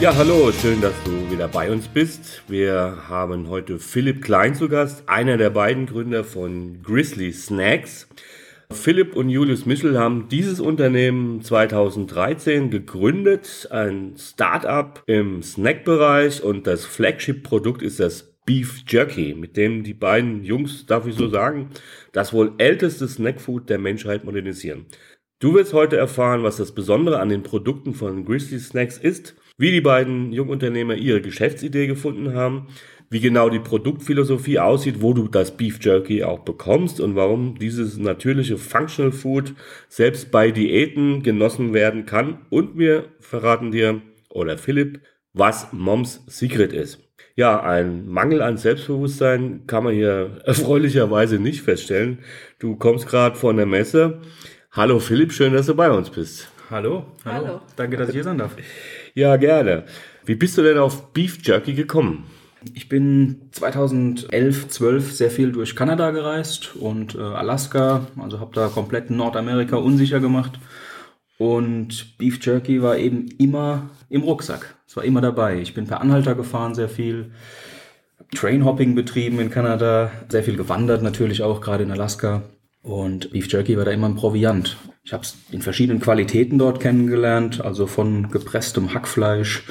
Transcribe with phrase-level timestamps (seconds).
[0.00, 2.42] Ja, hallo, schön, dass du wieder bei uns bist.
[2.48, 8.08] Wir haben heute Philipp Klein zu Gast, einer der beiden Gründer von Grizzly Snacks.
[8.72, 16.86] Philipp und Julius Michel haben dieses Unternehmen 2013 gegründet, ein Startup im Snackbereich und das
[16.86, 21.68] Flagship-Produkt ist das Beef Jerky, mit dem die beiden Jungs, darf ich so sagen,
[22.12, 24.86] das wohl älteste Snackfood der Menschheit modernisieren.
[25.40, 29.70] Du wirst heute erfahren, was das Besondere an den Produkten von Grizzly Snacks ist, wie
[29.70, 32.68] die beiden Jungunternehmer ihre Geschäftsidee gefunden haben,
[33.10, 37.98] wie genau die Produktphilosophie aussieht, wo du das Beef Jerky auch bekommst und warum dieses
[37.98, 39.54] natürliche Functional Food
[39.88, 42.38] selbst bei Diäten genossen werden kann.
[42.48, 45.00] Und wir verraten dir, oder Philipp,
[45.34, 46.98] was Moms Secret ist.
[47.36, 52.20] Ja, ein Mangel an Selbstbewusstsein kann man hier erfreulicherweise nicht feststellen.
[52.58, 54.20] Du kommst gerade von der Messe.
[54.72, 56.48] Hallo Philipp, schön, dass du bei uns bist.
[56.70, 57.46] Hallo, hallo.
[57.46, 57.60] Hallo.
[57.76, 58.56] Danke, dass ich hier sein darf.
[59.14, 59.84] Ja, gerne.
[60.24, 62.24] Wie bist du denn auf Beef Jerky gekommen?
[62.74, 68.68] Ich bin 2011, 12 sehr viel durch Kanada gereist und äh, Alaska, also habe da
[68.68, 70.60] komplett Nordamerika unsicher gemacht.
[71.38, 74.74] Und Beef Jerky war eben immer im Rucksack.
[74.86, 75.58] Es war immer dabei.
[75.60, 77.32] Ich bin per Anhalter gefahren sehr viel,
[78.34, 82.42] Trainhopping betrieben in Kanada, sehr viel gewandert natürlich auch, gerade in Alaska.
[82.82, 84.76] Und Beef Jerky war da immer ein Proviant.
[85.04, 89.64] Ich habe es in verschiedenen Qualitäten dort kennengelernt, also von gepresstem Hackfleisch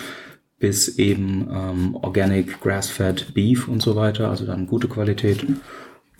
[0.59, 5.45] bis eben ähm, Organic Grass-Fed Beef und so weiter, also dann gute Qualität.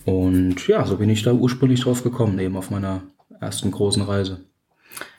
[0.06, 3.02] Und ja, so bin ich da ursprünglich drauf gekommen, eben auf meiner
[3.42, 4.45] ersten großen Reise.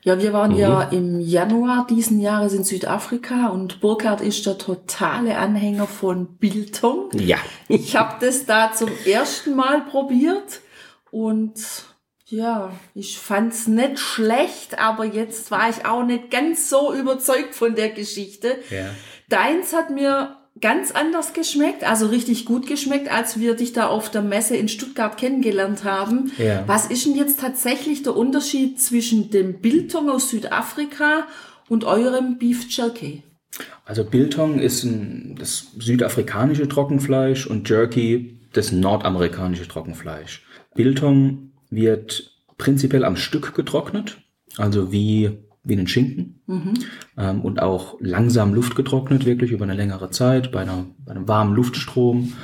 [0.02, 5.36] Ja, wir waren ja im Januar diesen Jahres in Südafrika und Burkhard ist der totale
[5.36, 7.10] Anhänger von Biltong.
[7.12, 7.36] Ja.
[7.68, 10.60] Ich habe das da zum ersten Mal probiert
[11.10, 11.54] und
[12.26, 17.74] ja, ich fand's nicht schlecht, aber jetzt war ich auch nicht ganz so überzeugt von
[17.74, 18.56] der Geschichte.
[18.70, 18.90] Ja.
[19.28, 24.10] Deins hat mir ganz anders geschmeckt, also richtig gut geschmeckt, als wir dich da auf
[24.10, 26.32] der Messe in Stuttgart kennengelernt haben.
[26.38, 26.64] Ja.
[26.66, 31.26] Was ist denn jetzt tatsächlich der Unterschied zwischen dem Biltong aus Südafrika
[31.68, 33.22] und eurem Beef Jerky?
[33.84, 40.44] Also Biltong ist ein, das südafrikanische Trockenfleisch und Jerky das nordamerikanische Trockenfleisch.
[40.74, 44.18] Biltong wird prinzipiell am Stück getrocknet,
[44.56, 46.42] also wie, wie einen Schinken
[47.16, 51.54] ähm, und auch langsam luftgetrocknet, wirklich über eine längere Zeit bei, einer, bei einem warmen
[51.54, 52.34] Luftstrom.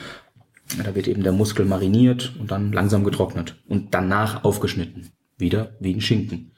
[0.82, 5.10] Da wird eben der Muskel mariniert und dann langsam getrocknet und danach aufgeschnitten.
[5.38, 6.52] Wieder wie ein Schinken.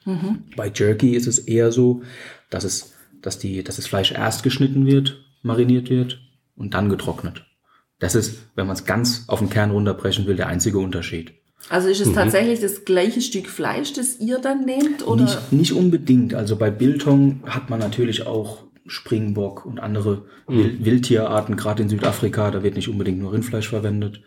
[0.55, 2.01] Bei Jerky ist es eher so,
[2.49, 6.21] dass, es, dass, die, dass das Fleisch erst geschnitten wird, mariniert wird
[6.55, 7.45] und dann getrocknet.
[7.99, 11.33] Das ist, wenn man es ganz auf den Kern runterbrechen will, der einzige Unterschied.
[11.69, 15.05] Also ist es tatsächlich das gleiche Stück Fleisch, das ihr dann nehmt?
[15.07, 15.23] Oder?
[15.23, 16.33] Nicht, nicht unbedingt.
[16.33, 22.49] Also bei Biltong hat man natürlich auch Springbock und andere Wil- Wildtierarten, gerade in Südafrika,
[22.49, 24.21] da wird nicht unbedingt nur Rindfleisch verwendet.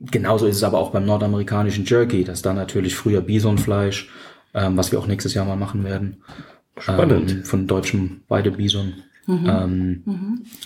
[0.00, 4.08] Genauso ist es aber auch beim nordamerikanischen Jerky, dass da natürlich früher Bisonfleisch,
[4.54, 6.16] ähm, was wir auch nächstes Jahr mal machen werden.
[6.78, 7.30] Spannend.
[7.30, 8.94] Ähm, von deutschem Weidebison.
[9.46, 10.02] Ähm,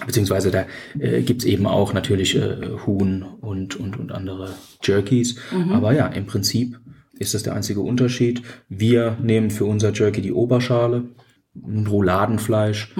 [0.06, 0.64] Beziehungsweise da
[0.98, 4.50] äh, gibt's eben auch natürlich äh, Huhn und, und, und andere
[4.82, 5.36] Jerkies.
[5.72, 6.78] Aber ja, im Prinzip
[7.18, 8.42] ist das der einzige Unterschied.
[8.68, 11.04] Wir nehmen für unser Jerky die Oberschale,
[11.54, 12.94] ein Rouladenfleisch.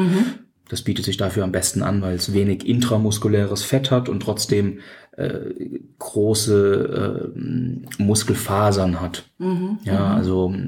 [0.69, 4.79] Das bietet sich dafür am besten an, weil es wenig intramuskuläres Fett hat und trotzdem
[5.17, 5.51] äh,
[5.99, 9.25] große äh, Muskelfasern hat.
[9.85, 10.59] Ja, also mh,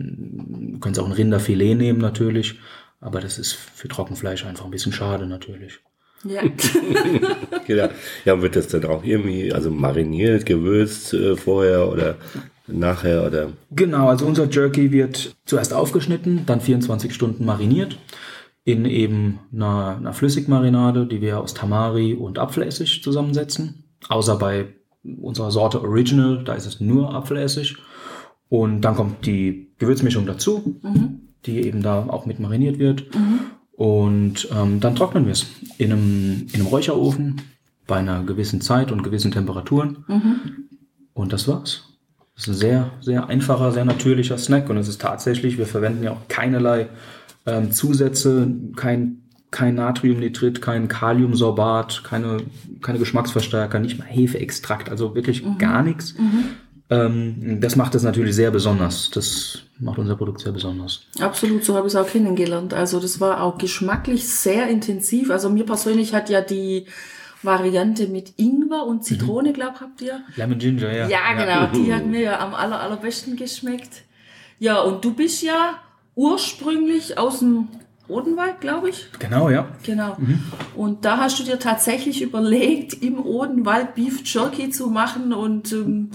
[0.72, 2.56] du könntest auch ein Rinderfilet nehmen natürlich,
[3.00, 5.80] aber das ist für Trockenfleisch einfach ein bisschen schade natürlich.
[6.24, 6.42] Ja.
[7.68, 7.90] Ja,
[8.24, 12.14] ja, wird das dann auch irgendwie, also mariniert, gewürzt äh, vorher oder
[12.68, 13.48] nachher oder?
[13.72, 17.98] Genau, also unser Jerky wird zuerst aufgeschnitten, dann 24 Stunden mariniert
[18.64, 23.84] in eben einer, einer Flüssigmarinade, die wir aus Tamari und Apfelessig zusammensetzen.
[24.08, 24.66] Außer bei
[25.20, 27.76] unserer Sorte Original, da ist es nur Apfelessig.
[28.48, 30.80] Und dann kommt die Gewürzmischung dazu,
[31.44, 33.04] die eben da auch mit mariniert wird.
[33.72, 35.46] Und ähm, dann trocknen wir es
[35.78, 37.42] in einem, in einem Räucherofen
[37.86, 40.04] bei einer gewissen Zeit und gewissen Temperaturen.
[41.12, 41.82] Und das war's.
[42.34, 44.68] Das ist ein sehr, sehr einfacher, sehr natürlicher Snack.
[44.70, 46.88] Und es ist tatsächlich, wir verwenden ja auch keinerlei
[47.46, 49.22] ähm, Zusätze, kein
[49.52, 52.38] kein Natriumnitrit, kein Kaliumsorbat, keine,
[52.82, 55.58] keine Geschmacksverstärker, nicht mal Hefeextrakt, also wirklich Mhm.
[55.58, 56.14] gar nichts.
[56.88, 59.10] Ähm, das macht es natürlich sehr besonders.
[59.10, 61.02] Das macht unser Produkt sehr besonders.
[61.18, 62.74] Absolut, so habe ich es auch kennengelernt.
[62.74, 65.30] Also das war auch geschmacklich sehr intensiv.
[65.30, 66.86] Also mir persönlich hat ja die
[67.42, 70.22] Variante mit Ingwer und Zitrone, glaub, habt ihr?
[70.36, 71.08] Lemon Ginger, ja.
[71.08, 71.66] Ja, genau.
[71.72, 74.02] Die hat mir ja am aller, allerbesten geschmeckt.
[74.58, 75.74] Ja, und du bist ja
[76.14, 77.68] ursprünglich aus dem
[78.08, 79.08] Odenwald, glaube ich.
[79.18, 79.68] Genau, ja.
[79.82, 80.16] Genau.
[80.76, 86.10] Und da hast du dir tatsächlich überlegt, im Odenwald Beef Jerky zu machen und ähm,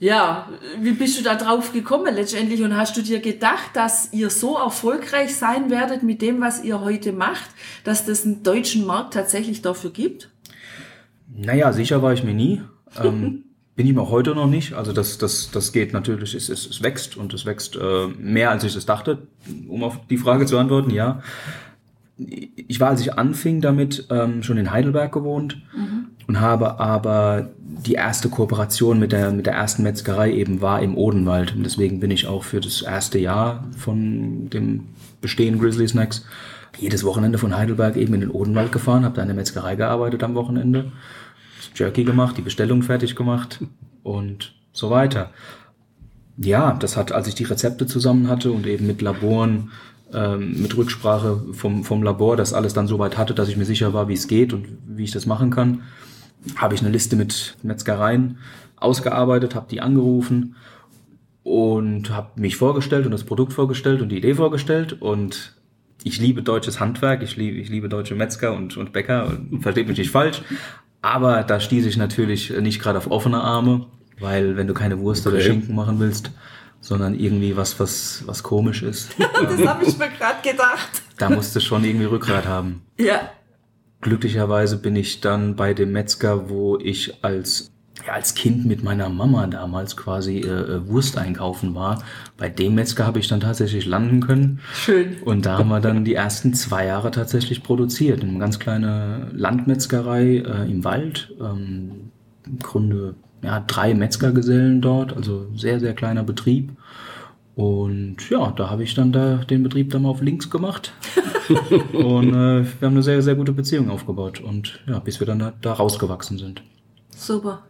[0.00, 0.48] ja,
[0.80, 4.56] wie bist du da drauf gekommen letztendlich und hast du dir gedacht, dass ihr so
[4.56, 7.50] erfolgreich sein werdet mit dem, was ihr heute macht,
[7.82, 10.30] dass das einen deutschen Markt tatsächlich dafür gibt?
[11.36, 12.62] Naja, sicher war ich mir nie.
[13.04, 13.44] Ähm,
[13.76, 14.72] bin ich mir auch heute noch nicht.
[14.72, 18.50] Also das, das, das geht natürlich, es, es, es wächst und es wächst äh, mehr,
[18.50, 19.18] als ich es dachte,
[19.68, 21.22] um auf die Frage zu antworten, ja.
[22.16, 25.58] Ich war, als ich anfing damit, ähm, schon in Heidelberg gewohnt
[26.28, 30.96] und habe aber die erste Kooperation mit der, mit der ersten Metzgerei eben war im
[30.96, 31.56] Odenwald.
[31.56, 34.88] Und deswegen bin ich auch für das erste Jahr von dem
[35.20, 36.24] Bestehen Grizzly Snacks
[36.78, 40.22] jedes Wochenende von Heidelberg eben in den Odenwald gefahren, habe da in der Metzgerei gearbeitet
[40.22, 40.92] am Wochenende,
[41.74, 43.60] Jerky gemacht, die Bestellung fertig gemacht
[44.02, 45.30] und so weiter.
[46.36, 49.70] Ja, das hat, als ich die Rezepte zusammen hatte und eben mit Laboren,
[50.12, 53.64] ähm, mit Rücksprache vom, vom Labor, das alles dann so weit hatte, dass ich mir
[53.64, 55.82] sicher war, wie es geht und wie ich das machen kann,
[56.56, 58.38] habe ich eine Liste mit Metzgereien
[58.76, 60.56] ausgearbeitet, habe die angerufen
[61.42, 65.54] und habe mich vorgestellt und das Produkt vorgestellt und die Idee vorgestellt und
[66.04, 69.88] ich liebe deutsches Handwerk, ich liebe, ich liebe deutsche Metzger und, und Bäcker, und versteht
[69.88, 70.42] mich nicht falsch,
[71.02, 73.86] aber da stieß ich natürlich nicht gerade auf offene Arme,
[74.20, 75.46] weil wenn du keine Wurst oder Okay.
[75.46, 76.30] Schinken machen willst,
[76.80, 81.02] sondern irgendwie was, was, was komisch ist, Das habe ich mir gerade gedacht.
[81.16, 82.82] da musst du schon irgendwie Rückgrat haben.
[82.98, 83.30] Ja.
[84.00, 87.72] Glücklicherweise bin ich dann bei dem Metzger, wo ich als,
[88.06, 92.02] ja, als Kind mit meiner Mama damals quasi äh, äh, Wurst einkaufen war.
[92.36, 94.60] Bei dem Metzger habe ich dann tatsächlich landen können.
[94.72, 95.16] Schön.
[95.24, 98.22] Und da haben wir dann die ersten zwei Jahre tatsächlich produziert.
[98.22, 101.34] In einer ganz kleine Landmetzgerei äh, im Wald.
[101.40, 102.10] Ähm,
[102.46, 106.70] Im Grunde ja, drei Metzgergesellen dort, also sehr, sehr kleiner Betrieb.
[107.58, 110.92] Und ja, da habe ich dann da den Betrieb dann mal auf links gemacht.
[111.92, 114.38] und äh, wir haben eine sehr, sehr gute Beziehung aufgebaut.
[114.38, 116.62] Und ja, bis wir dann da, da rausgewachsen sind.
[117.16, 117.66] Super.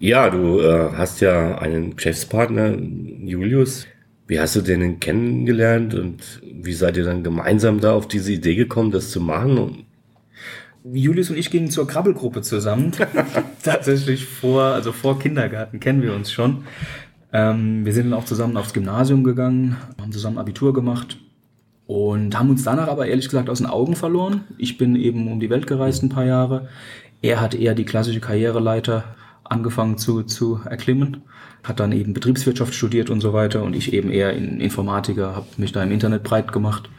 [0.00, 3.86] Ja, du äh, hast ja einen Geschäftspartner, Julius.
[4.26, 8.32] Wie hast du den denn kennengelernt und wie seid ihr dann gemeinsam da auf diese
[8.32, 9.56] Idee gekommen, das zu machen?
[9.56, 9.84] Und
[10.84, 12.90] Julius und ich gingen zur Krabbelgruppe zusammen.
[13.62, 16.64] Tatsächlich vor, also vor Kindergarten kennen wir uns schon.
[17.32, 21.18] Ähm, wir sind dann auch zusammen aufs Gymnasium gegangen, haben zusammen Abitur gemacht
[21.86, 24.42] und haben uns danach aber ehrlich gesagt aus den Augen verloren.
[24.58, 26.68] Ich bin eben um die Welt gereist ein paar Jahre.
[27.22, 29.04] Er hat eher die klassische Karriereleiter
[29.44, 31.22] angefangen zu, zu erklimmen,
[31.62, 35.46] hat dann eben Betriebswirtschaft studiert und so weiter und ich eben eher in Informatiker, habe
[35.56, 36.90] mich da im Internet breit gemacht.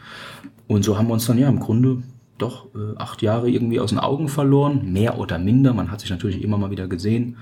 [0.66, 2.02] Und so haben wir uns dann ja im Grunde
[2.38, 5.74] doch äh, acht Jahre irgendwie aus den Augen verloren, mehr oder minder.
[5.74, 7.36] Man hat sich natürlich immer mal wieder gesehen.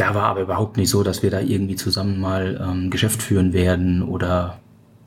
[0.00, 3.52] Da war aber überhaupt nicht so, dass wir da irgendwie zusammen mal ähm, Geschäft führen
[3.52, 4.58] werden oder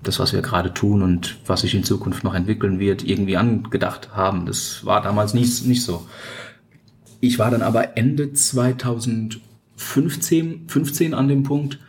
[0.03, 4.15] das, was wir gerade tun und was sich in Zukunft noch entwickeln wird, irgendwie angedacht
[4.15, 4.45] haben.
[4.45, 6.05] Das war damals nicht, nicht so.
[7.21, 11.79] Ich war dann aber Ende 2015 15 an dem Punkt,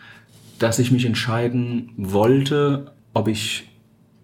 [0.58, 3.68] dass ich mich entscheiden wollte, ob ich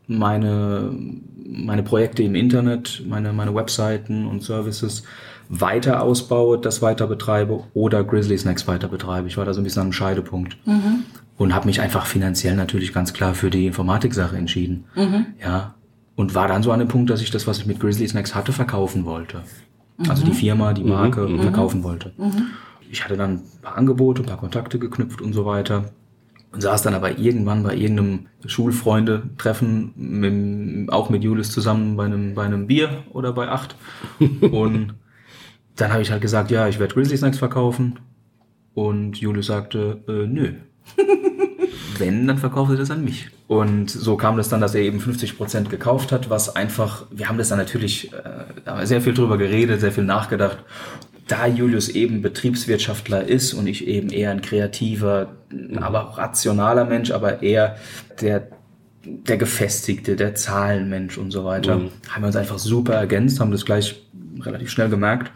[0.07, 0.97] meine,
[1.45, 5.03] meine Projekte im Internet, meine, meine Webseiten und Services
[5.51, 9.27] weiter ausbaue, das weiter betreibe oder Grizzly Snacks weiter betreibe.
[9.27, 10.57] Ich war da so ein bisschen an einem Scheidepunkt
[11.37, 14.85] und habe mich einfach finanziell natürlich ganz klar für die Informatik-Sache entschieden.
[15.43, 15.75] Ja.
[16.15, 18.35] Und war dann so an dem Punkt, dass ich das, was ich mit Grizzly Snacks
[18.35, 19.43] hatte, verkaufen wollte.
[20.09, 22.13] Also die Firma, die Marke verkaufen wollte.
[22.91, 25.91] Ich hatte dann ein paar Angebote, ein paar Kontakte geknüpft und so weiter.
[26.53, 32.35] Und saß dann aber irgendwann bei irgendeinem Schulfreunde-Treffen, mit, auch mit Julius zusammen bei einem,
[32.35, 33.77] bei einem Bier oder bei acht.
[34.51, 34.95] Und
[35.77, 37.99] dann habe ich halt gesagt, ja, ich werde Grizzly Snacks verkaufen.
[38.75, 40.53] Und Julius sagte, äh, nö.
[41.99, 43.29] Wenn, dann verkauft er das an mich.
[43.47, 47.37] Und so kam das dann, dass er eben 50% gekauft hat, was einfach, wir haben
[47.37, 50.59] das dann natürlich, äh, sehr viel drüber geredet, sehr viel nachgedacht.
[51.27, 55.37] Da Julius eben Betriebswirtschaftler ist und ich eben eher ein kreativer,
[55.77, 57.77] aber auch rationaler Mensch, aber eher
[58.21, 58.49] der,
[59.05, 61.91] der gefestigte, der Zahlenmensch und so weiter, Mhm.
[62.09, 64.03] haben wir uns einfach super ergänzt, haben das gleich
[64.43, 65.31] relativ schnell gemerkt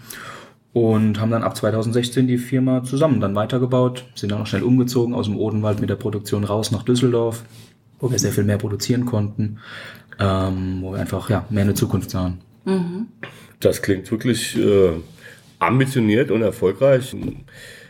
[0.73, 5.15] und haben dann ab 2016 die Firma zusammen dann weitergebaut, sind dann auch schnell umgezogen
[5.15, 7.45] aus dem Odenwald mit der Produktion raus nach Düsseldorf,
[8.01, 9.59] wo wir sehr viel mehr produzieren konnten.
[10.19, 12.39] ähm, wo wir einfach ja, mehr eine Zukunft sahen.
[13.61, 14.93] Das klingt wirklich äh,
[15.59, 17.15] ambitioniert und erfolgreich.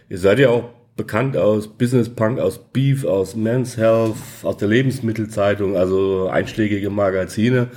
[0.09, 4.69] Ihr seid ja auch bekannt aus Business Punk, aus Beef, aus Men's Health, aus der
[4.69, 7.69] Lebensmittelzeitung, also einschlägige Magazine.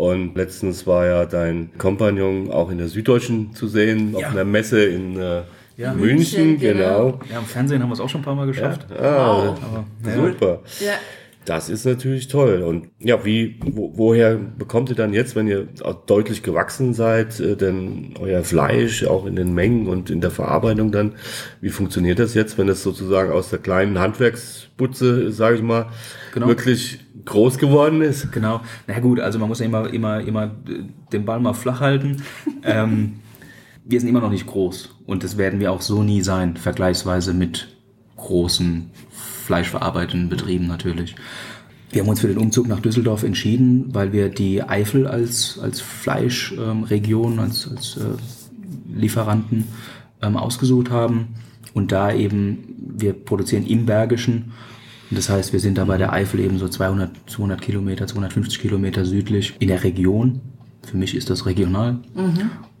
[0.00, 4.28] Und letztens war ja dein Kompagnon auch in der Süddeutschen zu sehen, auf Ja.
[4.30, 5.42] einer Messe in äh,
[5.76, 5.92] Ja.
[5.92, 7.12] München, München, genau.
[7.12, 7.20] genau.
[7.30, 8.86] Ja, im Fernsehen haben wir es auch schon ein paar Mal geschafft.
[8.98, 9.56] Ah, Aber,
[10.14, 10.60] super.
[10.80, 10.92] Ja.
[11.46, 12.62] Das ist natürlich toll.
[12.62, 17.38] Und ja, wie, wo, woher bekommt ihr dann jetzt, wenn ihr auch deutlich gewachsen seid,
[17.40, 21.12] äh, denn euer Fleisch auch in den Mengen und in der Verarbeitung dann?
[21.60, 25.86] Wie funktioniert das jetzt, wenn das sozusagen aus der kleinen Handwerksbutze, sage ich mal,
[26.34, 26.46] Genau.
[26.46, 28.30] wirklich groß geworden ist?
[28.32, 28.60] Genau.
[28.86, 30.50] Na gut, also man muss ja immer, immer, immer
[31.12, 32.22] den Ball mal flach halten.
[32.62, 33.14] ähm,
[33.84, 37.32] wir sind immer noch nicht groß und das werden wir auch so nie sein, vergleichsweise
[37.32, 37.76] mit
[38.16, 38.90] großen
[39.46, 41.16] fleischverarbeitenden Betrieben natürlich.
[41.90, 45.80] Wir haben uns für den Umzug nach Düsseldorf entschieden, weil wir die Eifel als, als
[45.80, 49.66] Fleischregion, als, als äh, Lieferanten
[50.22, 51.34] ähm, ausgesucht haben
[51.74, 52.58] und da eben,
[52.96, 54.52] wir produzieren im Bergischen
[55.10, 58.60] und das heißt, wir sind da bei der Eifel eben so 200, 200 Kilometer, 250
[58.60, 60.40] Kilometer südlich in der Region.
[60.86, 61.98] Für mich ist das regional.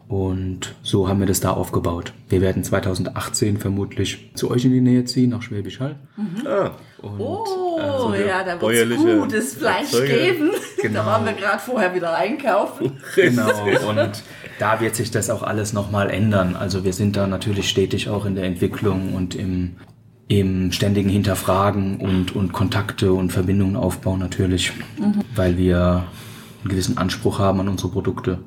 [0.08, 2.12] Und so haben wir das da aufgebaut.
[2.28, 5.96] Wir werden 2018 vermutlich zu euch in die Nähe ziehen, nach Schwäbisch Hall.
[6.44, 10.06] Ah, Und, Oh, Also ja, da wird es gutes Fleisch Erzeuger.
[10.16, 10.50] geben.
[10.82, 11.00] Genau.
[11.00, 12.92] Da waren wir gerade vorher wieder einkaufen.
[13.14, 13.50] Genau,
[13.88, 14.22] und
[14.58, 16.56] da wird sich das auch alles nochmal ändern.
[16.56, 19.76] Also wir sind da natürlich stetig auch in der Entwicklung und im,
[20.30, 24.72] im ständigen Hinterfragen und, und Kontakte und Verbindungen aufbauen natürlich,
[25.34, 26.04] weil wir
[26.62, 28.38] einen gewissen Anspruch haben an unsere Produkte.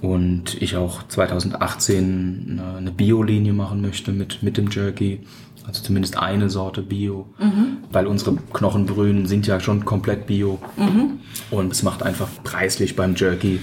[0.00, 5.20] Und ich auch 2018 eine, Bio-Linie machen möchte mit, mit dem Jerky.
[5.66, 7.26] Also zumindest eine Sorte Bio,
[7.92, 10.58] weil unsere Knochenbrühen sind ja schon komplett Bio.
[11.50, 13.60] Und es macht einfach preislich beim Jerky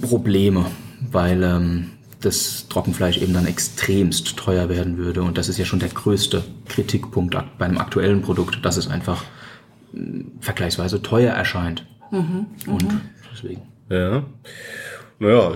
[0.00, 0.64] Probleme,
[1.12, 1.86] weil ähm,
[2.20, 5.22] das Trockenfleisch eben dann extremst teuer werden würde.
[5.22, 9.24] Und das ist ja schon der größte Kritikpunkt bei einem aktuellen Produkt, dass es einfach
[9.92, 11.86] mh, vergleichsweise teuer erscheint.
[12.66, 12.86] Und
[13.32, 13.62] deswegen.
[13.90, 14.24] ja.
[15.18, 15.52] Naja,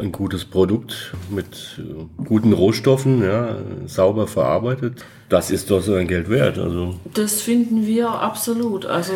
[0.00, 3.56] ein gutes Produkt mit äh, guten Rohstoffen, ja,
[3.86, 5.04] sauber verarbeitet.
[5.28, 6.58] Das ist doch so ein Geld wert.
[6.58, 8.86] Also Das finden wir absolut.
[8.86, 9.12] Also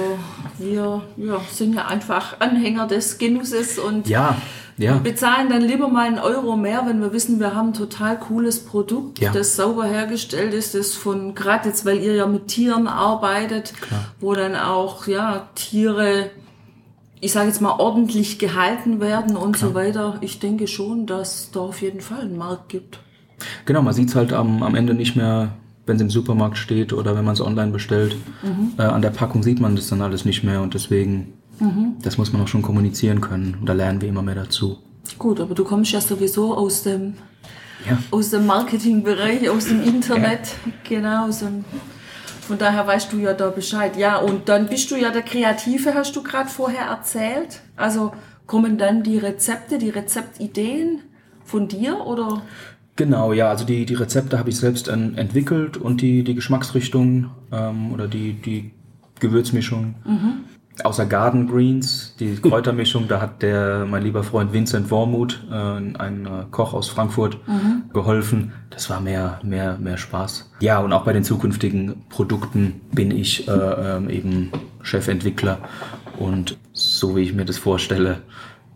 [0.59, 4.37] wir ja, sind ja einfach Anhänger des Genusses und Ja,
[4.77, 4.99] ja.
[4.99, 8.61] bezahlen dann lieber mal einen Euro mehr, wenn wir wissen, wir haben ein total cooles
[8.61, 9.33] Produkt, Ja.
[9.33, 13.73] das sauber hergestellt ist, das von, gerade jetzt, weil ihr ja mit Tieren arbeitet,
[14.21, 16.31] wo dann auch, ja, Tiere,
[17.21, 20.19] ich sage jetzt mal, ordentlich gehalten werden und so weiter.
[20.21, 23.01] Ich denke schon, dass da auf jeden Fall einen Markt gibt.
[23.67, 25.53] Genau, man sieht es halt am, am Ende nicht mehr,
[25.87, 28.17] wenn es im Supermarkt steht oder wenn man es online bestellt.
[28.79, 31.33] Äh, an der Packung sieht man das dann alles nicht mehr und deswegen,
[32.03, 33.57] das muss man auch schon kommunizieren können.
[33.61, 34.79] Und da lernen wir immer mehr dazu.
[35.19, 37.15] Gut, aber du kommst ja sowieso aus dem,
[37.89, 37.99] Ja.
[38.11, 40.41] aus dem Marketingbereich, aus dem Internet,
[40.89, 41.31] genau.
[41.31, 41.65] So ein,
[42.49, 43.97] von daher weißt du ja da Bescheid.
[43.97, 47.61] Ja, und dann bist du ja der Kreative, hast du gerade vorher erzählt.
[47.77, 48.13] Also
[48.47, 51.01] kommen dann die Rezepte, die Rezeptideen
[51.45, 52.43] von dir oder?
[52.97, 57.31] Genau, ja, also die, die Rezepte habe ich selbst en- entwickelt und die, die Geschmacksrichtung
[57.53, 58.73] ähm, oder die, die
[59.21, 59.95] Gewürzmischung.
[60.85, 66.27] Außer Garden Greens, die Kräutermischung, da hat der mein lieber Freund Vincent Wormuth, äh, ein
[66.27, 67.39] äh, Koch aus Frankfurt,
[67.93, 68.53] geholfen.
[68.71, 70.51] Das war mehr, mehr, mehr Spaß.
[70.61, 75.59] Ja, und auch bei den zukünftigen Produkten bin ich äh, ähm, eben Chefentwickler
[76.19, 78.19] und so wie ich mir das vorstelle,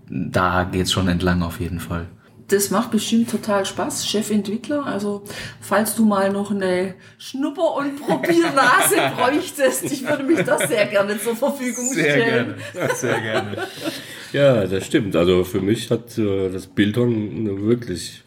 [0.09, 2.07] da geht's schon entlang auf jeden Fall.
[2.53, 4.85] Das macht bestimmt total Spaß, Chefentwickler.
[4.85, 5.23] Also,
[5.63, 11.19] falls du mal noch eine Schnupper- und Probiernase bräuchtest, ich würde mich das sehr gerne
[11.19, 12.57] zur Verfügung stellen.
[12.95, 13.57] sehr gerne.
[14.35, 15.17] Ja, das stimmt.
[15.17, 18.23] Also für mich hat äh, das Bilton eine wirklich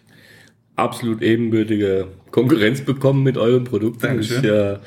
[0.75, 4.01] absolut ebenbürtige Konkurrenz bekommen mit euren Produkten.
[4.01, 4.43] Dankeschön.
[4.43, 4.79] Ich äh,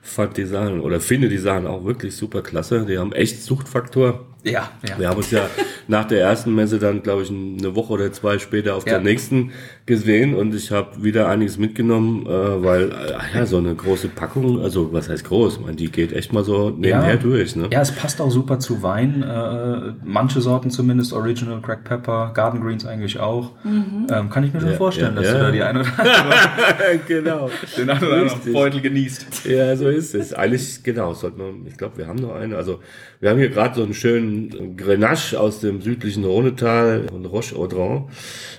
[0.00, 2.86] fand die Sachen oder finde die Sachen auch wirklich super klasse.
[2.88, 4.26] Die haben echt Suchtfaktor.
[4.44, 4.98] Ja, ja.
[4.98, 5.48] Wir haben uns ja
[5.88, 8.94] nach der ersten Messe dann, glaube ich, eine Woche oder zwei später auf Ja.
[8.94, 9.50] der nächsten
[9.84, 12.28] gesehen und ich habe wieder einiges mitgenommen, äh,
[12.62, 16.32] weil äh, ja, so eine große Packung, also was heißt groß, meine, die geht echt
[16.32, 17.56] mal so nebenher durch.
[17.56, 17.68] Ne?
[17.72, 19.22] Ja, es passt auch super zu Wein.
[19.22, 23.52] Äh, manche Sorten zumindest, Original Cracked Pepper, Garden Greens eigentlich auch.
[23.64, 25.38] Ähm, kann ich mir schon Ja, vorstellen, ja, dass ja.
[25.38, 27.50] du da die eine oder andere, genau.
[27.76, 28.52] den einen oder anderen.
[28.52, 29.46] Beutel genießt.
[29.46, 30.32] Ja, so ist es.
[30.32, 32.56] Eigentlich, genau, sollte man, ich glaube, wir haben noch eine.
[32.56, 32.80] Also,
[33.20, 34.27] wir haben hier gerade so einen schönen
[34.76, 38.04] Grenache aus dem südlichen Rhonetal von Roche Audran.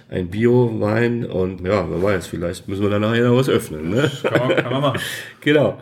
[0.10, 3.90] Ein Bio-Wein und ja, wer weiß, vielleicht müssen wir da nachher noch was öffnen.
[3.90, 4.10] Ne?
[4.24, 5.00] Kann man, kann man machen.
[5.42, 5.78] genau.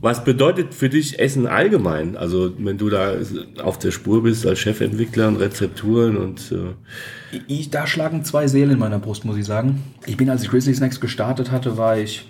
[0.00, 2.16] Was bedeutet für dich Essen allgemein?
[2.16, 3.14] Also wenn du da
[3.62, 8.72] auf der Spur bist als Chefentwickler und Rezepturen und äh ich, da schlagen zwei Seelen
[8.72, 9.82] in meiner Brust, muss ich sagen.
[10.06, 12.28] Ich bin, als ich Grizzly Snacks gestartet hatte, war ich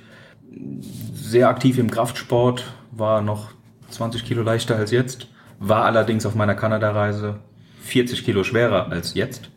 [1.14, 3.50] sehr aktiv im Kraftsport, war noch
[3.90, 5.28] 20 Kilo leichter als jetzt,
[5.60, 7.36] war allerdings auf meiner Kanada-Reise
[7.82, 9.50] 40 Kilo schwerer als jetzt.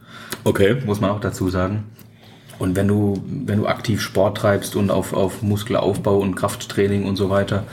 [0.44, 0.78] Okay.
[0.86, 1.86] Muss man auch dazu sagen.
[2.60, 7.16] Und wenn du, wenn du aktiv Sport treibst und auf, auf Muskelaufbau und Krafttraining und
[7.16, 7.64] so weiter,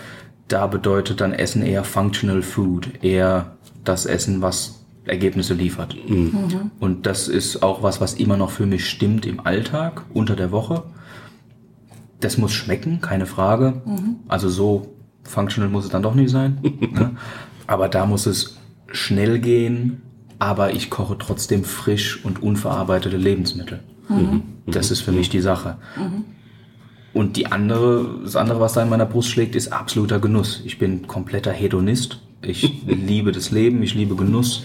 [0.48, 5.96] da bedeutet dann Essen eher Functional Food, eher das Essen, was Ergebnisse liefert.
[6.08, 6.70] Mhm.
[6.78, 10.50] Und das ist auch was, was immer noch für mich stimmt im Alltag, unter der
[10.50, 10.84] Woche.
[12.20, 13.82] Das muss schmecken, keine Frage.
[13.84, 14.16] Mhm.
[14.28, 14.88] Also so
[15.24, 16.58] functional muss es dann doch nicht sein.
[16.62, 17.16] ne?
[17.70, 18.56] Aber da muss es
[18.90, 20.02] schnell gehen,
[20.40, 23.78] aber ich koche trotzdem frisch und unverarbeitete Lebensmittel.
[24.08, 24.42] Mhm.
[24.66, 25.76] Das ist für mich die Sache.
[25.96, 26.24] Mhm.
[27.12, 30.62] Und die andere, das andere, was da in meiner Brust schlägt, ist absoluter Genuss.
[30.64, 32.20] Ich bin kompletter Hedonist.
[32.42, 34.64] Ich liebe das Leben, ich liebe Genuss.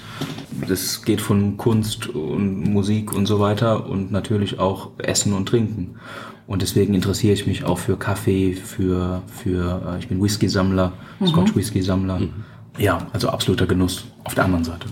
[0.68, 6.00] Das geht von Kunst und Musik und so weiter und natürlich auch Essen und Trinken.
[6.48, 11.28] Und deswegen interessiere ich mich auch für Kaffee, für, für äh, ich bin Whisky-Sammler, mhm.
[11.28, 12.20] Scotch-Whisky-Sammler.
[12.20, 12.34] Mhm.
[12.77, 14.88] Ja, also absoluter Genuss auf der anderen Seite.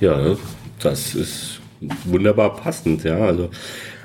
[0.00, 0.36] Ja,
[0.80, 1.60] das ist
[2.04, 3.18] wunderbar passend, ja.
[3.18, 3.50] Also,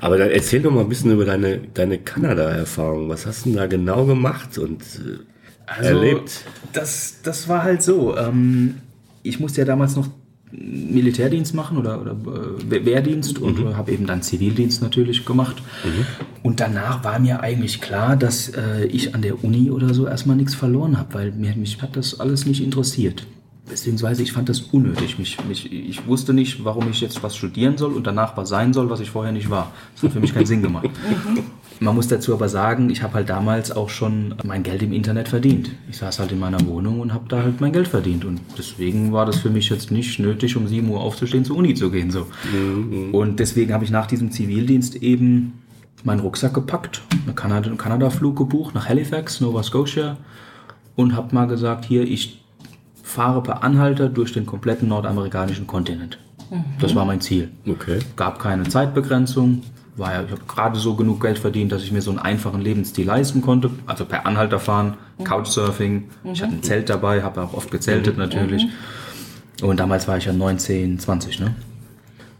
[0.00, 3.08] aber dann erzähl doch mal ein bisschen über deine, deine Kanada-Erfahrung.
[3.08, 5.18] Was hast du denn da genau gemacht und äh,
[5.66, 6.42] also, erlebt?
[6.72, 8.16] Das, das war halt so.
[8.16, 8.76] Ähm,
[9.22, 10.08] ich musste ja damals noch
[10.52, 13.76] Militärdienst machen oder, oder äh, Wehrdienst und mhm.
[13.76, 15.62] habe eben dann Zivildienst natürlich gemacht.
[15.84, 16.06] Mhm.
[16.42, 20.36] Und danach war mir eigentlich klar, dass äh, ich an der Uni oder so erstmal
[20.36, 23.26] nichts verloren habe, weil mir, mich hat das alles nicht interessiert.
[23.68, 25.18] Beziehungsweise ich fand das unnötig.
[25.18, 28.72] Mich, mich, ich wusste nicht, warum ich jetzt was studieren soll und danach was sein
[28.72, 29.72] soll, was ich vorher nicht war.
[29.94, 30.84] Das hat für mich keinen Sinn gemacht.
[30.84, 31.42] Mhm.
[31.78, 35.28] Man muss dazu aber sagen, ich habe halt damals auch schon mein Geld im Internet
[35.28, 35.70] verdient.
[35.90, 38.24] Ich saß halt in meiner Wohnung und habe da halt mein Geld verdient.
[38.24, 41.74] Und deswegen war das für mich jetzt nicht nötig, um 7 Uhr aufzustehen, zur Uni
[41.74, 42.10] zu gehen.
[42.10, 42.26] So.
[42.52, 43.14] Mhm.
[43.14, 45.52] Und deswegen habe ich nach diesem Zivildienst eben
[46.04, 50.16] meinen Rucksack gepackt, einen Kanada-Flug Kanada gebucht nach Halifax, Nova Scotia
[50.94, 52.42] und habe mal gesagt, hier, ich
[53.02, 56.18] fahre per Anhalter durch den kompletten nordamerikanischen Kontinent.
[56.50, 56.64] Mhm.
[56.80, 57.50] Das war mein Ziel.
[57.68, 57.98] Okay.
[58.16, 59.62] Gab keine Zeitbegrenzung,
[59.96, 62.60] war ja, ich habe gerade so genug Geld verdient, dass ich mir so einen einfachen
[62.60, 63.70] Lebensstil leisten konnte.
[63.86, 65.24] Also per Anhalter fahren, mhm.
[65.24, 66.04] Couchsurfing.
[66.22, 66.32] Mhm.
[66.32, 68.22] Ich hatte ein Zelt dabei, habe auch oft gezeltet mhm.
[68.22, 68.64] natürlich.
[68.64, 69.68] Mhm.
[69.68, 71.54] Und damals war ich ja 19, 20, ne?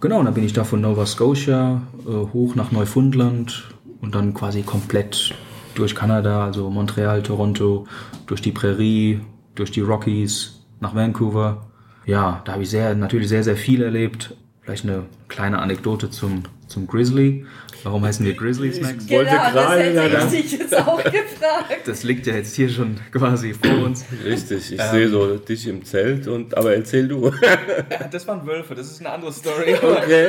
[0.01, 3.65] Genau, und dann bin ich da von Nova Scotia äh, hoch nach Neufundland
[4.03, 5.35] und dann quasi komplett
[5.75, 7.87] durch Kanada, also Montreal, Toronto,
[8.27, 9.21] durch die Prärie,
[9.55, 11.67] durch die Rockies nach Vancouver.
[12.05, 14.37] Ja, da habe ich sehr, natürlich sehr, sehr viel erlebt.
[14.61, 16.43] Vielleicht eine kleine Anekdote zum
[16.77, 17.47] zum Grizzly.
[17.85, 19.07] Warum heißen wir Grizzly Snacks?
[19.07, 21.87] Ich wollte genau, gerade das hätte ich dich jetzt auch gefragt.
[21.87, 24.05] Das liegt ja jetzt hier schon quasi vor uns.
[24.23, 27.33] Richtig, ich ähm, sehe so dich im Zelt und aber erzähl du.
[28.11, 29.75] Das waren Wölfe, das ist eine andere Story.
[29.75, 30.29] Okay.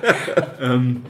[0.60, 1.02] ähm,